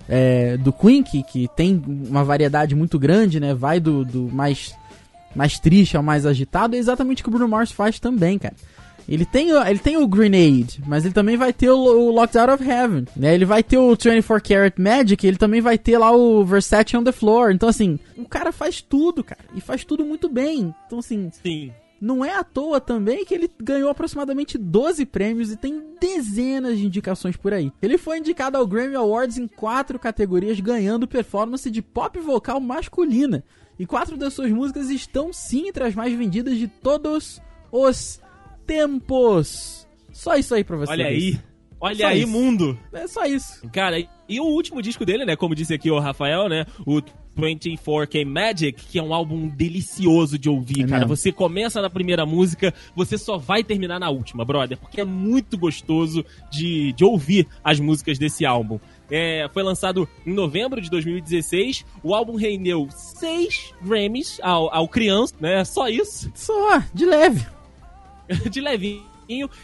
é, 0.08 0.56
do 0.56 0.72
Queen, 0.72 1.02
que, 1.02 1.22
que 1.22 1.48
tem 1.54 1.82
uma 1.86 2.24
variedade 2.24 2.74
muito 2.74 2.98
grande, 2.98 3.38
né? 3.38 3.52
Vai 3.52 3.78
do, 3.78 4.04
do 4.04 4.30
mais, 4.32 4.74
mais 5.34 5.58
triste 5.58 5.96
ao 5.96 6.02
mais 6.02 6.24
agitado. 6.24 6.74
É 6.74 6.78
exatamente 6.78 7.20
o 7.20 7.24
que 7.24 7.28
o 7.28 7.32
Bruno 7.32 7.48
Mars 7.48 7.70
faz 7.70 8.00
também, 8.00 8.38
cara. 8.38 8.54
Ele 9.08 9.24
tem, 9.24 9.50
ele 9.50 9.78
tem 9.78 9.96
o 9.96 10.06
Grenade, 10.06 10.82
mas 10.86 11.04
ele 11.04 11.14
também 11.14 11.36
vai 11.36 11.52
ter 11.52 11.70
o, 11.70 11.76
o 11.76 12.10
Locked 12.10 12.38
Out 12.38 12.52
of 12.52 12.68
Heaven, 12.68 13.04
né? 13.16 13.34
Ele 13.34 13.44
vai 13.44 13.62
ter 13.62 13.78
o 13.78 13.90
24 13.90 14.42
Karat 14.42 14.78
Magic, 14.78 15.26
ele 15.26 15.36
também 15.36 15.60
vai 15.60 15.78
ter 15.78 15.96
lá 15.96 16.10
o 16.10 16.44
Versace 16.44 16.96
on 16.96 17.04
the 17.04 17.12
Floor. 17.12 17.52
Então, 17.52 17.68
assim, 17.68 17.98
o 18.16 18.24
cara 18.24 18.50
faz 18.50 18.80
tudo, 18.80 19.22
cara. 19.22 19.44
E 19.54 19.60
faz 19.60 19.84
tudo 19.84 20.04
muito 20.04 20.28
bem. 20.28 20.74
Então, 20.86 20.98
assim... 20.98 21.30
Sim. 21.42 21.72
Não 21.98 22.22
é 22.22 22.34
à 22.34 22.44
toa 22.44 22.78
também 22.78 23.24
que 23.24 23.32
ele 23.32 23.50
ganhou 23.58 23.88
aproximadamente 23.88 24.58
12 24.58 25.06
prêmios 25.06 25.50
e 25.50 25.56
tem 25.56 25.82
dezenas 25.98 26.76
de 26.76 26.84
indicações 26.84 27.38
por 27.38 27.54
aí. 27.54 27.72
Ele 27.80 27.96
foi 27.96 28.18
indicado 28.18 28.58
ao 28.58 28.66
Grammy 28.66 28.96
Awards 28.96 29.38
em 29.38 29.48
quatro 29.48 29.98
categorias, 29.98 30.60
ganhando 30.60 31.08
performance 31.08 31.70
de 31.70 31.80
pop 31.80 32.18
vocal 32.20 32.60
masculina. 32.60 33.42
E 33.78 33.86
quatro 33.86 34.16
das 34.16 34.34
suas 34.34 34.50
músicas 34.50 34.90
estão 34.90 35.32
sim 35.32 35.68
entre 35.68 35.84
as 35.84 35.94
mais 35.94 36.12
vendidas 36.12 36.58
de 36.58 36.68
todos 36.68 37.40
os 37.72 38.20
tempos. 38.66 39.86
Só 40.12 40.34
isso 40.34 40.54
aí 40.54 40.64
pra 40.64 40.76
você. 40.76 40.92
Olha 40.92 41.06
aí. 41.06 41.38
Olha 41.78 41.96
só 41.96 42.06
aí, 42.06 42.22
isso. 42.22 42.32
mundo. 42.32 42.78
É 42.92 43.06
só 43.06 43.24
isso. 43.24 43.68
Cara, 43.70 43.96
e 44.28 44.40
o 44.40 44.44
último 44.44 44.80
disco 44.80 45.04
dele, 45.04 45.24
né? 45.24 45.36
Como 45.36 45.54
disse 45.54 45.74
aqui 45.74 45.90
o 45.90 45.98
Rafael, 45.98 46.48
né? 46.48 46.64
O 46.86 47.02
24K 47.36 48.24
Magic, 48.24 48.86
que 48.86 48.98
é 48.98 49.02
um 49.02 49.12
álbum 49.12 49.46
delicioso 49.46 50.38
de 50.38 50.48
ouvir, 50.48 50.84
é 50.84 50.86
cara. 50.86 51.00
Mesmo. 51.00 51.16
Você 51.16 51.30
começa 51.30 51.82
na 51.82 51.90
primeira 51.90 52.24
música, 52.24 52.72
você 52.94 53.18
só 53.18 53.36
vai 53.36 53.62
terminar 53.62 54.00
na 54.00 54.08
última, 54.08 54.44
brother. 54.44 54.78
Porque 54.78 55.00
é 55.00 55.04
muito 55.04 55.58
gostoso 55.58 56.24
de, 56.50 56.92
de 56.94 57.04
ouvir 57.04 57.46
as 57.62 57.78
músicas 57.78 58.18
desse 58.18 58.46
álbum. 58.46 58.80
É, 59.10 59.48
foi 59.52 59.62
lançado 59.62 60.08
em 60.26 60.32
novembro 60.32 60.80
de 60.80 60.90
2016. 60.90 61.84
O 62.02 62.14
álbum 62.14 62.36
rendeu 62.36 62.88
seis 62.90 63.72
Grammys 63.82 64.40
ao, 64.42 64.74
ao 64.74 64.88
criança, 64.88 65.34
né? 65.38 65.64
Só 65.64 65.88
isso. 65.88 66.32
Só, 66.34 66.82
de 66.92 67.04
leve. 67.04 67.46
de 68.50 68.60
levinho. 68.60 69.16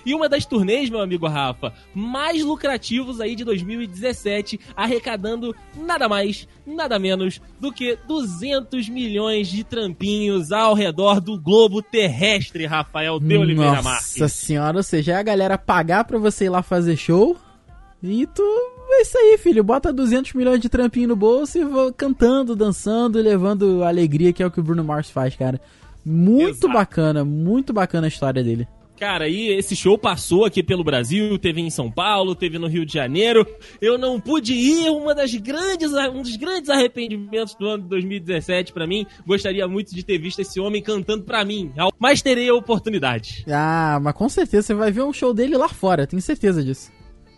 E 0.05 0.13
uma 0.13 0.29
das 0.29 0.45
turnês, 0.45 0.91
meu 0.91 1.01
amigo 1.01 1.29
Rafa, 1.29 1.73
mais 1.95 2.43
lucrativos 2.43 3.21
aí 3.21 3.37
de 3.37 3.45
2017, 3.45 4.59
arrecadando 4.77 5.55
nada 5.77 6.09
mais, 6.09 6.49
nada 6.67 6.99
menos 6.99 7.41
do 7.61 7.73
que 7.73 7.97
200 8.09 8.89
milhões 8.89 9.47
de 9.47 9.63
trampinhos 9.63 10.51
ao 10.51 10.75
redor 10.75 11.21
do 11.21 11.41
globo 11.41 11.81
terrestre, 11.81 12.67
Rafael 12.67 13.21
de 13.21 13.37
Oliveira 13.37 13.83
Marques. 13.83 14.17
Nossa 14.17 14.35
senhora, 14.35 14.79
ou 14.79 14.83
seja, 14.83 15.13
é 15.13 15.17
a 15.17 15.23
galera 15.23 15.57
pagar 15.57 16.05
pra 16.05 16.19
você 16.19 16.47
ir 16.47 16.49
lá 16.49 16.61
fazer 16.61 16.97
show 16.97 17.37
e 18.03 18.27
tu 18.27 18.43
é 18.91 19.03
isso 19.03 19.17
aí, 19.17 19.39
filho. 19.39 19.63
Bota 19.63 19.93
200 19.93 20.33
milhões 20.35 20.61
de 20.61 20.69
trampinho 20.69 21.09
no 21.09 21.17
bolso 21.17 21.57
e 21.57 21.65
vou 21.65 21.93
cantando, 21.93 22.57
dançando 22.57 23.19
e 23.19 23.23
levando 23.23 23.85
alegria, 23.85 24.33
que 24.33 24.43
é 24.43 24.47
o 24.47 24.51
que 24.51 24.61
o 24.61 24.63
Bruno 24.63 24.83
Mars 24.83 25.09
faz, 25.09 25.37
cara. 25.37 25.61
Muito 26.05 26.67
Exato. 26.67 26.73
bacana, 26.73 27.25
muito 27.25 27.73
bacana 27.73 28.07
a 28.07 28.09
história 28.09 28.43
dele. 28.43 28.67
Cara, 29.03 29.29
e 29.29 29.49
esse 29.49 29.75
show 29.75 29.99
passou 29.99 30.45
aqui 30.45 30.63
pelo 30.63 30.85
Brasil, 30.85 31.37
teve 31.37 31.61
em 31.61 31.71
São 31.71 31.91
Paulo, 31.91 32.37
teve 32.37 32.57
no 32.57 32.69
Rio 32.69 32.87
de 32.87 32.93
Janeiro. 32.93 33.45
Eu 33.81 33.99
não 33.99 34.21
pude 34.21 34.55
ir, 34.55 34.91
uma 34.91 35.13
das 35.13 35.35
grandes, 35.35 35.93
um 35.93 36.23
dos 36.23 36.37
grandes 36.37 36.71
arrependimentos 36.71 37.57
do 37.57 37.67
ano 37.67 37.83
de 37.83 37.89
2017 37.89 38.73
para 38.73 38.87
mim. 38.87 39.05
Gostaria 39.27 39.67
muito 39.67 39.93
de 39.93 40.05
ter 40.05 40.19
visto 40.19 40.39
esse 40.39 40.61
homem 40.61 40.81
cantando 40.81 41.25
para 41.25 41.45
mim, 41.45 41.73
mas 41.99 42.23
terei 42.23 42.49
a 42.49 42.55
oportunidade. 42.55 43.45
Ah, 43.51 43.99
mas 44.01 44.15
com 44.15 44.29
certeza 44.29 44.69
você 44.69 44.75
vai 44.75 44.93
ver 44.93 45.03
um 45.03 45.13
show 45.13 45.35
dele 45.35 45.57
lá 45.57 45.69
fora, 45.69 46.07
tenho 46.07 46.23
certeza 46.23 46.63
disso. 46.63 46.93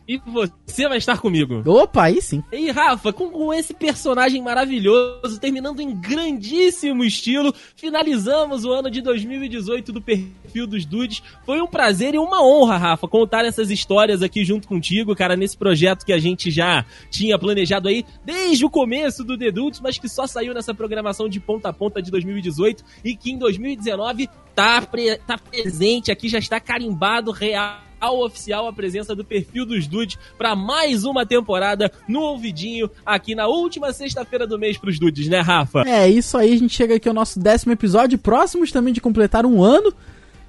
E 0.07 0.19
você 0.19 0.87
vai 0.87 0.99
estar 0.99 1.19
comigo. 1.19 1.63
Opa, 1.65 2.05
aí 2.05 2.21
sim. 2.21 2.43
E 2.53 2.71
Rafa, 2.71 3.13
com, 3.13 3.31
com, 3.31 3.55
esse 3.55 3.73
personagem 3.73 4.43
maravilhoso, 4.43 5.41
terminando 5.41 5.81
em 5.81 5.99
grandíssimo 5.99 7.03
estilo, 7.03 7.55
finalizamos 7.75 8.65
o 8.65 8.73
ano 8.73 8.91
de 8.91 9.01
2018 9.01 9.93
do 9.93 10.03
perfil 10.03 10.67
dos 10.67 10.85
Dudes. 10.85 11.23
Foi 11.47 11.61
um 11.63 11.67
prazer 11.67 12.15
e 12.15 12.19
uma 12.19 12.45
honra, 12.45 12.77
Rafa, 12.77 13.09
contar 13.09 13.47
essas 13.47 13.71
histórias 13.71 14.23
aqui 14.23 14.45
junto 14.45 14.69
contigo, 14.69 15.17
cara, 15.17 15.37
nesse 15.37 15.57
projeto 15.57 16.05
que 16.05 16.13
a 16.13 16.19
gente 16.19 16.51
já 16.51 16.85
tinha 17.11 17.39
planejado 17.39 17.89
aí 17.89 18.05
desde 18.25 18.65
o 18.65 18.71
começo 18.71 19.25
do 19.25 19.39
The 19.39 19.51
Dudes, 19.51 19.81
mas 19.81 19.97
que 19.97 20.09
só 20.09 20.27
saiu 20.27 20.53
nessa 20.53 20.75
programação 20.75 21.31
de 21.31 21.41
ponta 21.41 21.71
a 21.71 21.73
ponta 21.73 22.03
de 22.03 22.11
2018 22.11 22.85
e 23.03 23.17
que 23.17 23.31
em 23.31 23.39
2019 23.39 24.29
tá, 24.55 24.83
pre 24.83 25.17
tá 25.19 25.39
presente 25.39 26.13
aqui, 26.13 26.29
já 26.29 26.39
está 26.39 26.61
carimbado 26.61 27.31
real 27.31 27.94
oficial 28.11 28.67
a 28.67 28.73
presença 28.73 29.15
do 29.15 29.25
perfil 29.25 29.67
dos 29.67 29.87
Dudes 29.87 30.19
para 30.37 30.55
mais 30.55 31.05
uma 31.05 31.25
temporada 31.25 31.91
no 32.09 32.21
ouvidinho 32.21 32.91
aqui 33.05 33.35
na 33.35 33.47
última 33.47 33.93
sexta-feira 33.93 34.47
do 34.47 34.59
mês 34.59 34.77
pros 34.77 34.99
Dudes, 34.99 35.29
né, 35.29 35.41
Rafa? 35.41 35.83
É, 35.87 36.09
isso 36.09 36.37
aí, 36.37 36.53
a 36.53 36.57
gente 36.57 36.75
chega 36.75 36.97
aqui 36.97 37.09
ao 37.09 37.15
nosso 37.15 37.39
décimo 37.39 37.73
episódio, 37.73 38.19
próximos 38.19 38.71
também 38.73 38.93
de 38.93 39.01
completar 39.01 39.47
um 39.47 39.63
ano 39.63 39.93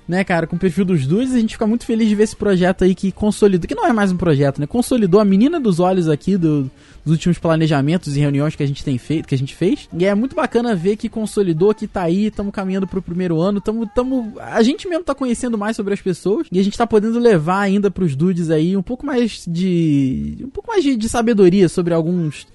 né, 0.08 0.24
cara, 0.24 0.46
com 0.46 0.56
o 0.56 0.60
perfil 0.60 0.86
dos 0.86 1.06
dudes, 1.06 1.34
a 1.34 1.40
gente 1.40 1.54
fica 1.54 1.66
muito 1.66 1.86
feliz 1.86 2.08
de 2.08 2.16
ver 2.16 2.24
esse 2.24 2.36
projeto 2.36 2.84
aí 2.84 2.94
que 2.94 3.12
consolidou, 3.12 3.68
que 3.68 3.76
não 3.76 3.88
é 3.88 3.94
mais 3.94 4.12
um 4.12 4.18
projeto, 4.18 4.60
né, 4.60 4.68
consolidou 4.68 5.20
a 5.20 5.26
menina 5.26 5.60
dos 5.60 5.80
olhos 5.80 6.08
aqui 6.08 6.38
do, 6.38 6.70
dos 7.04 7.14
últimos 7.14 7.40
planejamentos 7.40 8.16
e 8.16 8.20
reuniões 8.20 8.56
que 8.56 8.64
a 8.64 8.68
gente 8.68 8.84
tem 8.84 8.98
feito, 8.98 9.28
que 9.28 9.36
a 9.36 9.38
gente 9.38 9.56
fez, 9.56 9.90
e 9.98 10.06
é 10.06 10.14
muito 10.14 10.36
bacana 10.36 10.76
ver 10.76 10.96
que 10.96 11.10
consolidou, 11.10 11.74
que 11.74 11.88
tá 11.88 12.04
aí, 12.04 12.28
estamos 12.28 12.54
caminhando 12.54 12.88
pro 12.88 13.02
primeiro 13.02 13.40
ano, 13.40 13.60
tamo, 13.60 13.88
tamo, 13.88 14.34
a 14.40 14.62
gente 14.62 14.88
mesmo 14.88 15.04
tá 15.04 15.16
conhecendo 15.16 15.58
mais 15.58 15.76
sobre 15.76 15.94
as 15.94 16.02
pessoas, 16.02 16.48
e 16.52 16.60
a 16.60 16.64
gente 16.64 16.78
tá 16.78 16.86
podendo 16.86 17.18
levar 17.18 17.62
ainda 17.62 17.90
pros 17.90 18.16
dudes 18.16 18.52
aí 18.52 18.78
um 18.78 18.84
pouco 18.84 19.06
mais 19.06 19.44
de, 19.48 20.38
um 20.42 20.50
pouco 20.50 20.70
mais 20.70 20.84
de, 20.84 20.96
de 20.96 21.10
sabedoria 21.10 21.68
sobre 21.68 21.94
alguns 21.94 22.46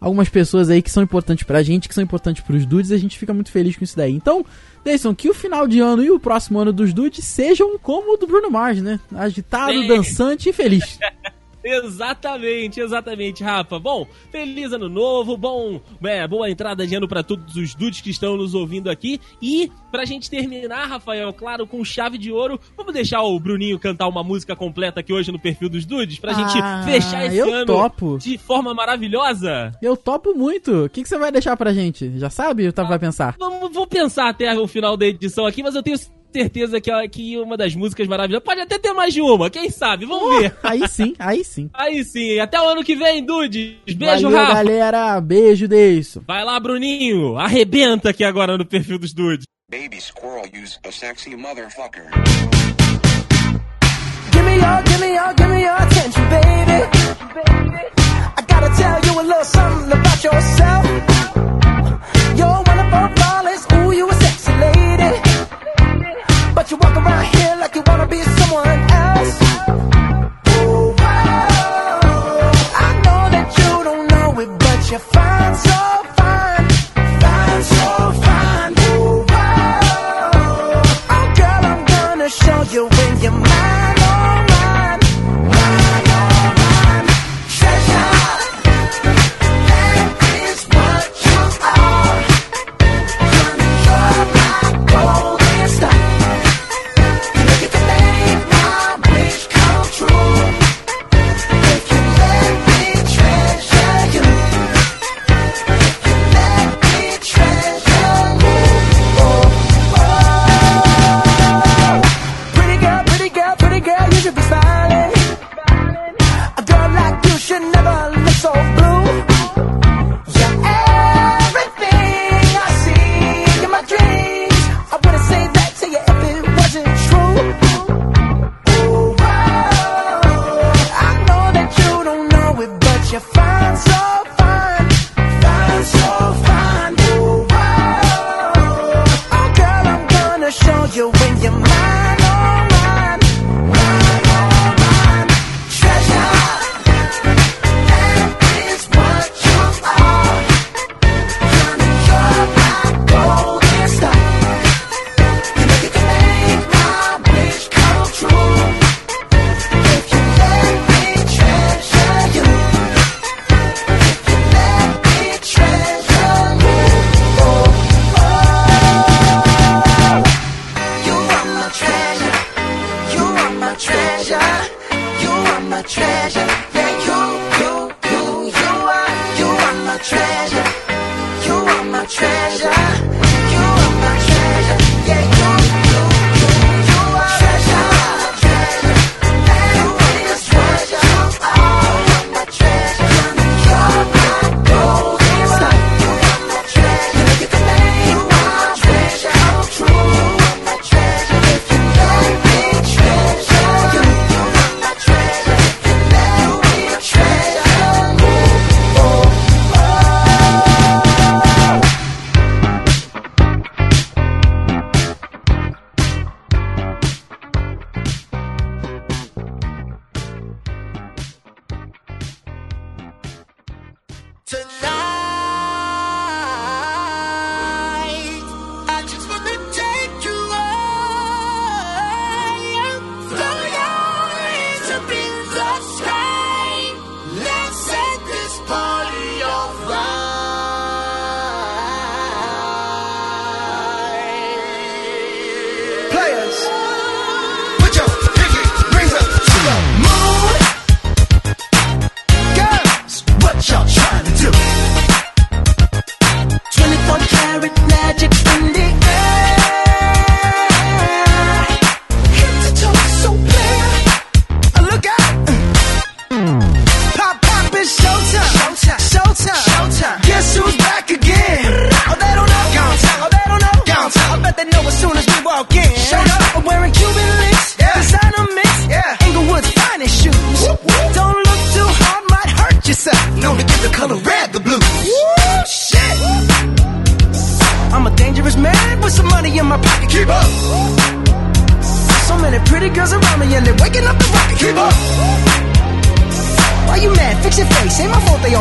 algumas 0.00 0.28
pessoas 0.28 0.70
aí 0.70 0.82
que 0.82 0.90
são 0.90 1.02
importantes 1.02 1.44
pra 1.44 1.62
gente, 1.62 1.88
que 1.88 1.94
são 1.94 2.04
importantes 2.04 2.42
pros 2.42 2.64
dudes, 2.64 2.90
e 2.90 2.94
a 2.94 2.98
gente 2.98 3.18
fica 3.18 3.34
muito 3.34 3.50
feliz 3.50 3.76
com 3.76 3.84
isso 3.84 3.96
daí. 3.96 4.12
Então, 4.14 4.44
Deison, 4.84 5.14
que 5.14 5.28
o 5.28 5.34
final 5.34 5.66
de 5.66 5.80
ano 5.80 6.02
e 6.02 6.10
o 6.10 6.20
próximo 6.20 6.58
ano 6.58 6.72
dos 6.72 6.92
dudes 6.92 7.24
sejam 7.24 7.78
como 7.78 8.14
o 8.14 8.16
do 8.16 8.26
Bruno 8.26 8.50
Mars, 8.50 8.80
né? 8.80 9.00
Agitado, 9.14 9.72
Sim. 9.72 9.88
dançante 9.88 10.48
e 10.48 10.52
feliz. 10.52 10.98
Exatamente, 11.68 12.80
exatamente, 12.80 13.44
Rafa. 13.44 13.78
Bom, 13.78 14.06
feliz 14.30 14.72
ano 14.72 14.88
novo, 14.88 15.36
bom, 15.36 15.80
é, 16.02 16.26
boa 16.26 16.50
entrada 16.50 16.86
de 16.86 16.94
ano 16.94 17.06
para 17.06 17.22
todos 17.22 17.54
os 17.56 17.74
dudes 17.74 18.00
que 18.00 18.10
estão 18.10 18.36
nos 18.36 18.54
ouvindo 18.54 18.90
aqui. 18.90 19.20
E 19.40 19.70
pra 19.90 20.04
gente 20.04 20.30
terminar, 20.30 20.86
Rafael, 20.86 21.32
claro, 21.32 21.66
com 21.66 21.84
chave 21.84 22.18
de 22.18 22.32
ouro, 22.32 22.58
vamos 22.76 22.92
deixar 22.92 23.22
o 23.22 23.38
Bruninho 23.38 23.78
cantar 23.78 24.08
uma 24.08 24.22
música 24.22 24.56
completa 24.56 25.00
aqui 25.00 25.12
hoje 25.12 25.30
no 25.30 25.38
perfil 25.38 25.68
dos 25.68 25.84
dudes 25.84 26.18
pra 26.18 26.32
gente 26.32 26.58
ah, 26.58 26.82
fechar 26.84 27.26
esse 27.26 27.40
ano 27.40 27.66
topo. 27.66 28.18
de 28.18 28.38
forma 28.38 28.74
maravilhosa? 28.74 29.72
Eu 29.82 29.96
topo 29.96 30.34
muito. 30.34 30.84
O 30.84 30.88
que, 30.88 31.02
que 31.02 31.08
você 31.08 31.18
vai 31.18 31.30
deixar 31.30 31.56
pra 31.56 31.72
gente? 31.72 32.18
Já 32.18 32.30
sabe 32.30 32.66
ou 32.66 32.72
tá, 32.72 32.82
vai 32.82 32.98
pensar? 32.98 33.36
Vamos, 33.38 33.72
vou 33.72 33.86
pensar 33.86 34.28
até 34.28 34.58
o 34.58 34.66
final 34.66 34.96
da 34.96 35.06
edição 35.06 35.46
aqui, 35.46 35.62
mas 35.62 35.74
eu 35.74 35.82
tenho 35.82 35.98
certeza 36.32 36.80
que, 36.80 37.08
que 37.08 37.38
uma 37.38 37.56
das 37.56 37.74
músicas 37.74 38.06
maravilhosas. 38.06 38.44
Pode 38.44 38.60
até 38.60 38.78
ter 38.78 38.92
mais 38.92 39.12
de 39.12 39.20
uma, 39.20 39.50
quem 39.50 39.70
sabe? 39.70 40.06
Vamos 40.06 40.36
oh, 40.36 40.40
ver. 40.40 40.56
Aí 40.62 40.88
sim, 40.88 41.14
aí 41.18 41.44
sim. 41.44 41.70
Aí 41.74 42.04
sim. 42.04 42.38
Até 42.38 42.60
o 42.60 42.68
ano 42.68 42.84
que 42.84 42.94
vem, 42.96 43.24
Dudes. 43.24 43.76
Beijo, 43.94 44.30
Valeu, 44.30 44.38
Rafa. 44.38 44.54
galera. 44.54 45.20
Beijo 45.20 45.66
disso. 45.68 46.22
Vai 46.26 46.44
lá, 46.44 46.58
Bruninho. 46.58 47.36
Arrebenta 47.38 48.10
aqui 48.10 48.24
agora 48.24 48.56
no 48.56 48.64
perfil 48.64 48.98
dos 48.98 49.12
Dudes. 49.12 49.44
Baby 49.70 50.00
squirrel 50.00 50.46
use 50.46 50.78
a 50.86 50.90
sexy 50.90 51.36
motherfucker. 51.36 52.08
Give 54.32 54.44
me 54.44 54.56
your, 54.56 54.82
give 54.82 55.00
me 55.00 55.14
your, 55.14 55.34
give 55.34 55.48
me 55.50 55.62
your 55.62 55.76
attention, 55.76 56.24
baby. 56.30 56.78
I 58.36 58.42
gotta 58.46 58.70
tell 58.76 59.00
you 59.04 59.20
a 59.20 59.24
little 59.24 59.44
something 59.44 59.92
about 59.92 60.24
yourself. 60.24 60.84
You're 62.38 62.62
wonderful, 62.66 63.08
flawless, 63.16 63.47
you 66.70 66.76
walk 66.76 66.96
around 66.96 67.24
here 67.24 67.37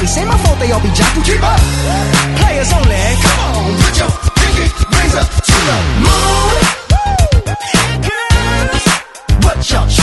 This 0.03 0.17
ain't 0.17 0.27
my 0.27 0.37
fault 0.39 0.59
they 0.59 0.69
all 0.69 0.81
be 0.81 0.89
jocking. 0.89 1.23
Keep 1.23 1.41
up. 1.41 1.61
Players 2.35 2.73
only. 2.73 2.99
Come 3.23 3.39
on, 3.39 3.73
put 3.79 3.97
your 3.97 4.09
pinky 4.35 4.67
rings 4.97 5.15
up 5.15 5.29
to 5.31 5.55
the 5.67 5.77
moon. 6.03 6.59
Girls, 8.03 8.83
what 9.45 9.69
y'all? 9.71 10.02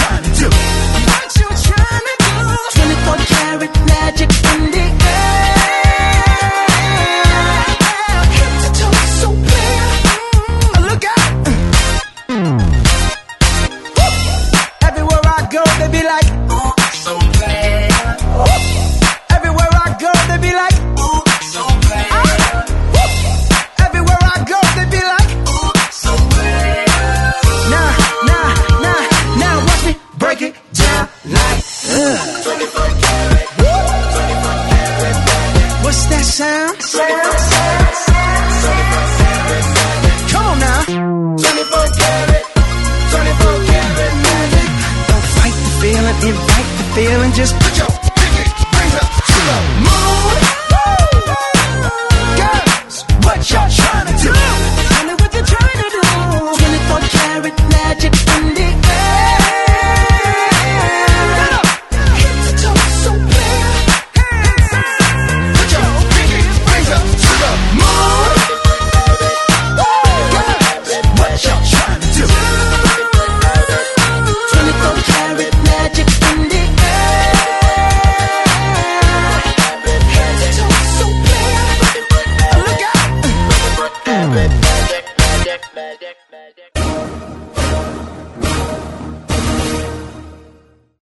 just 47.32 47.69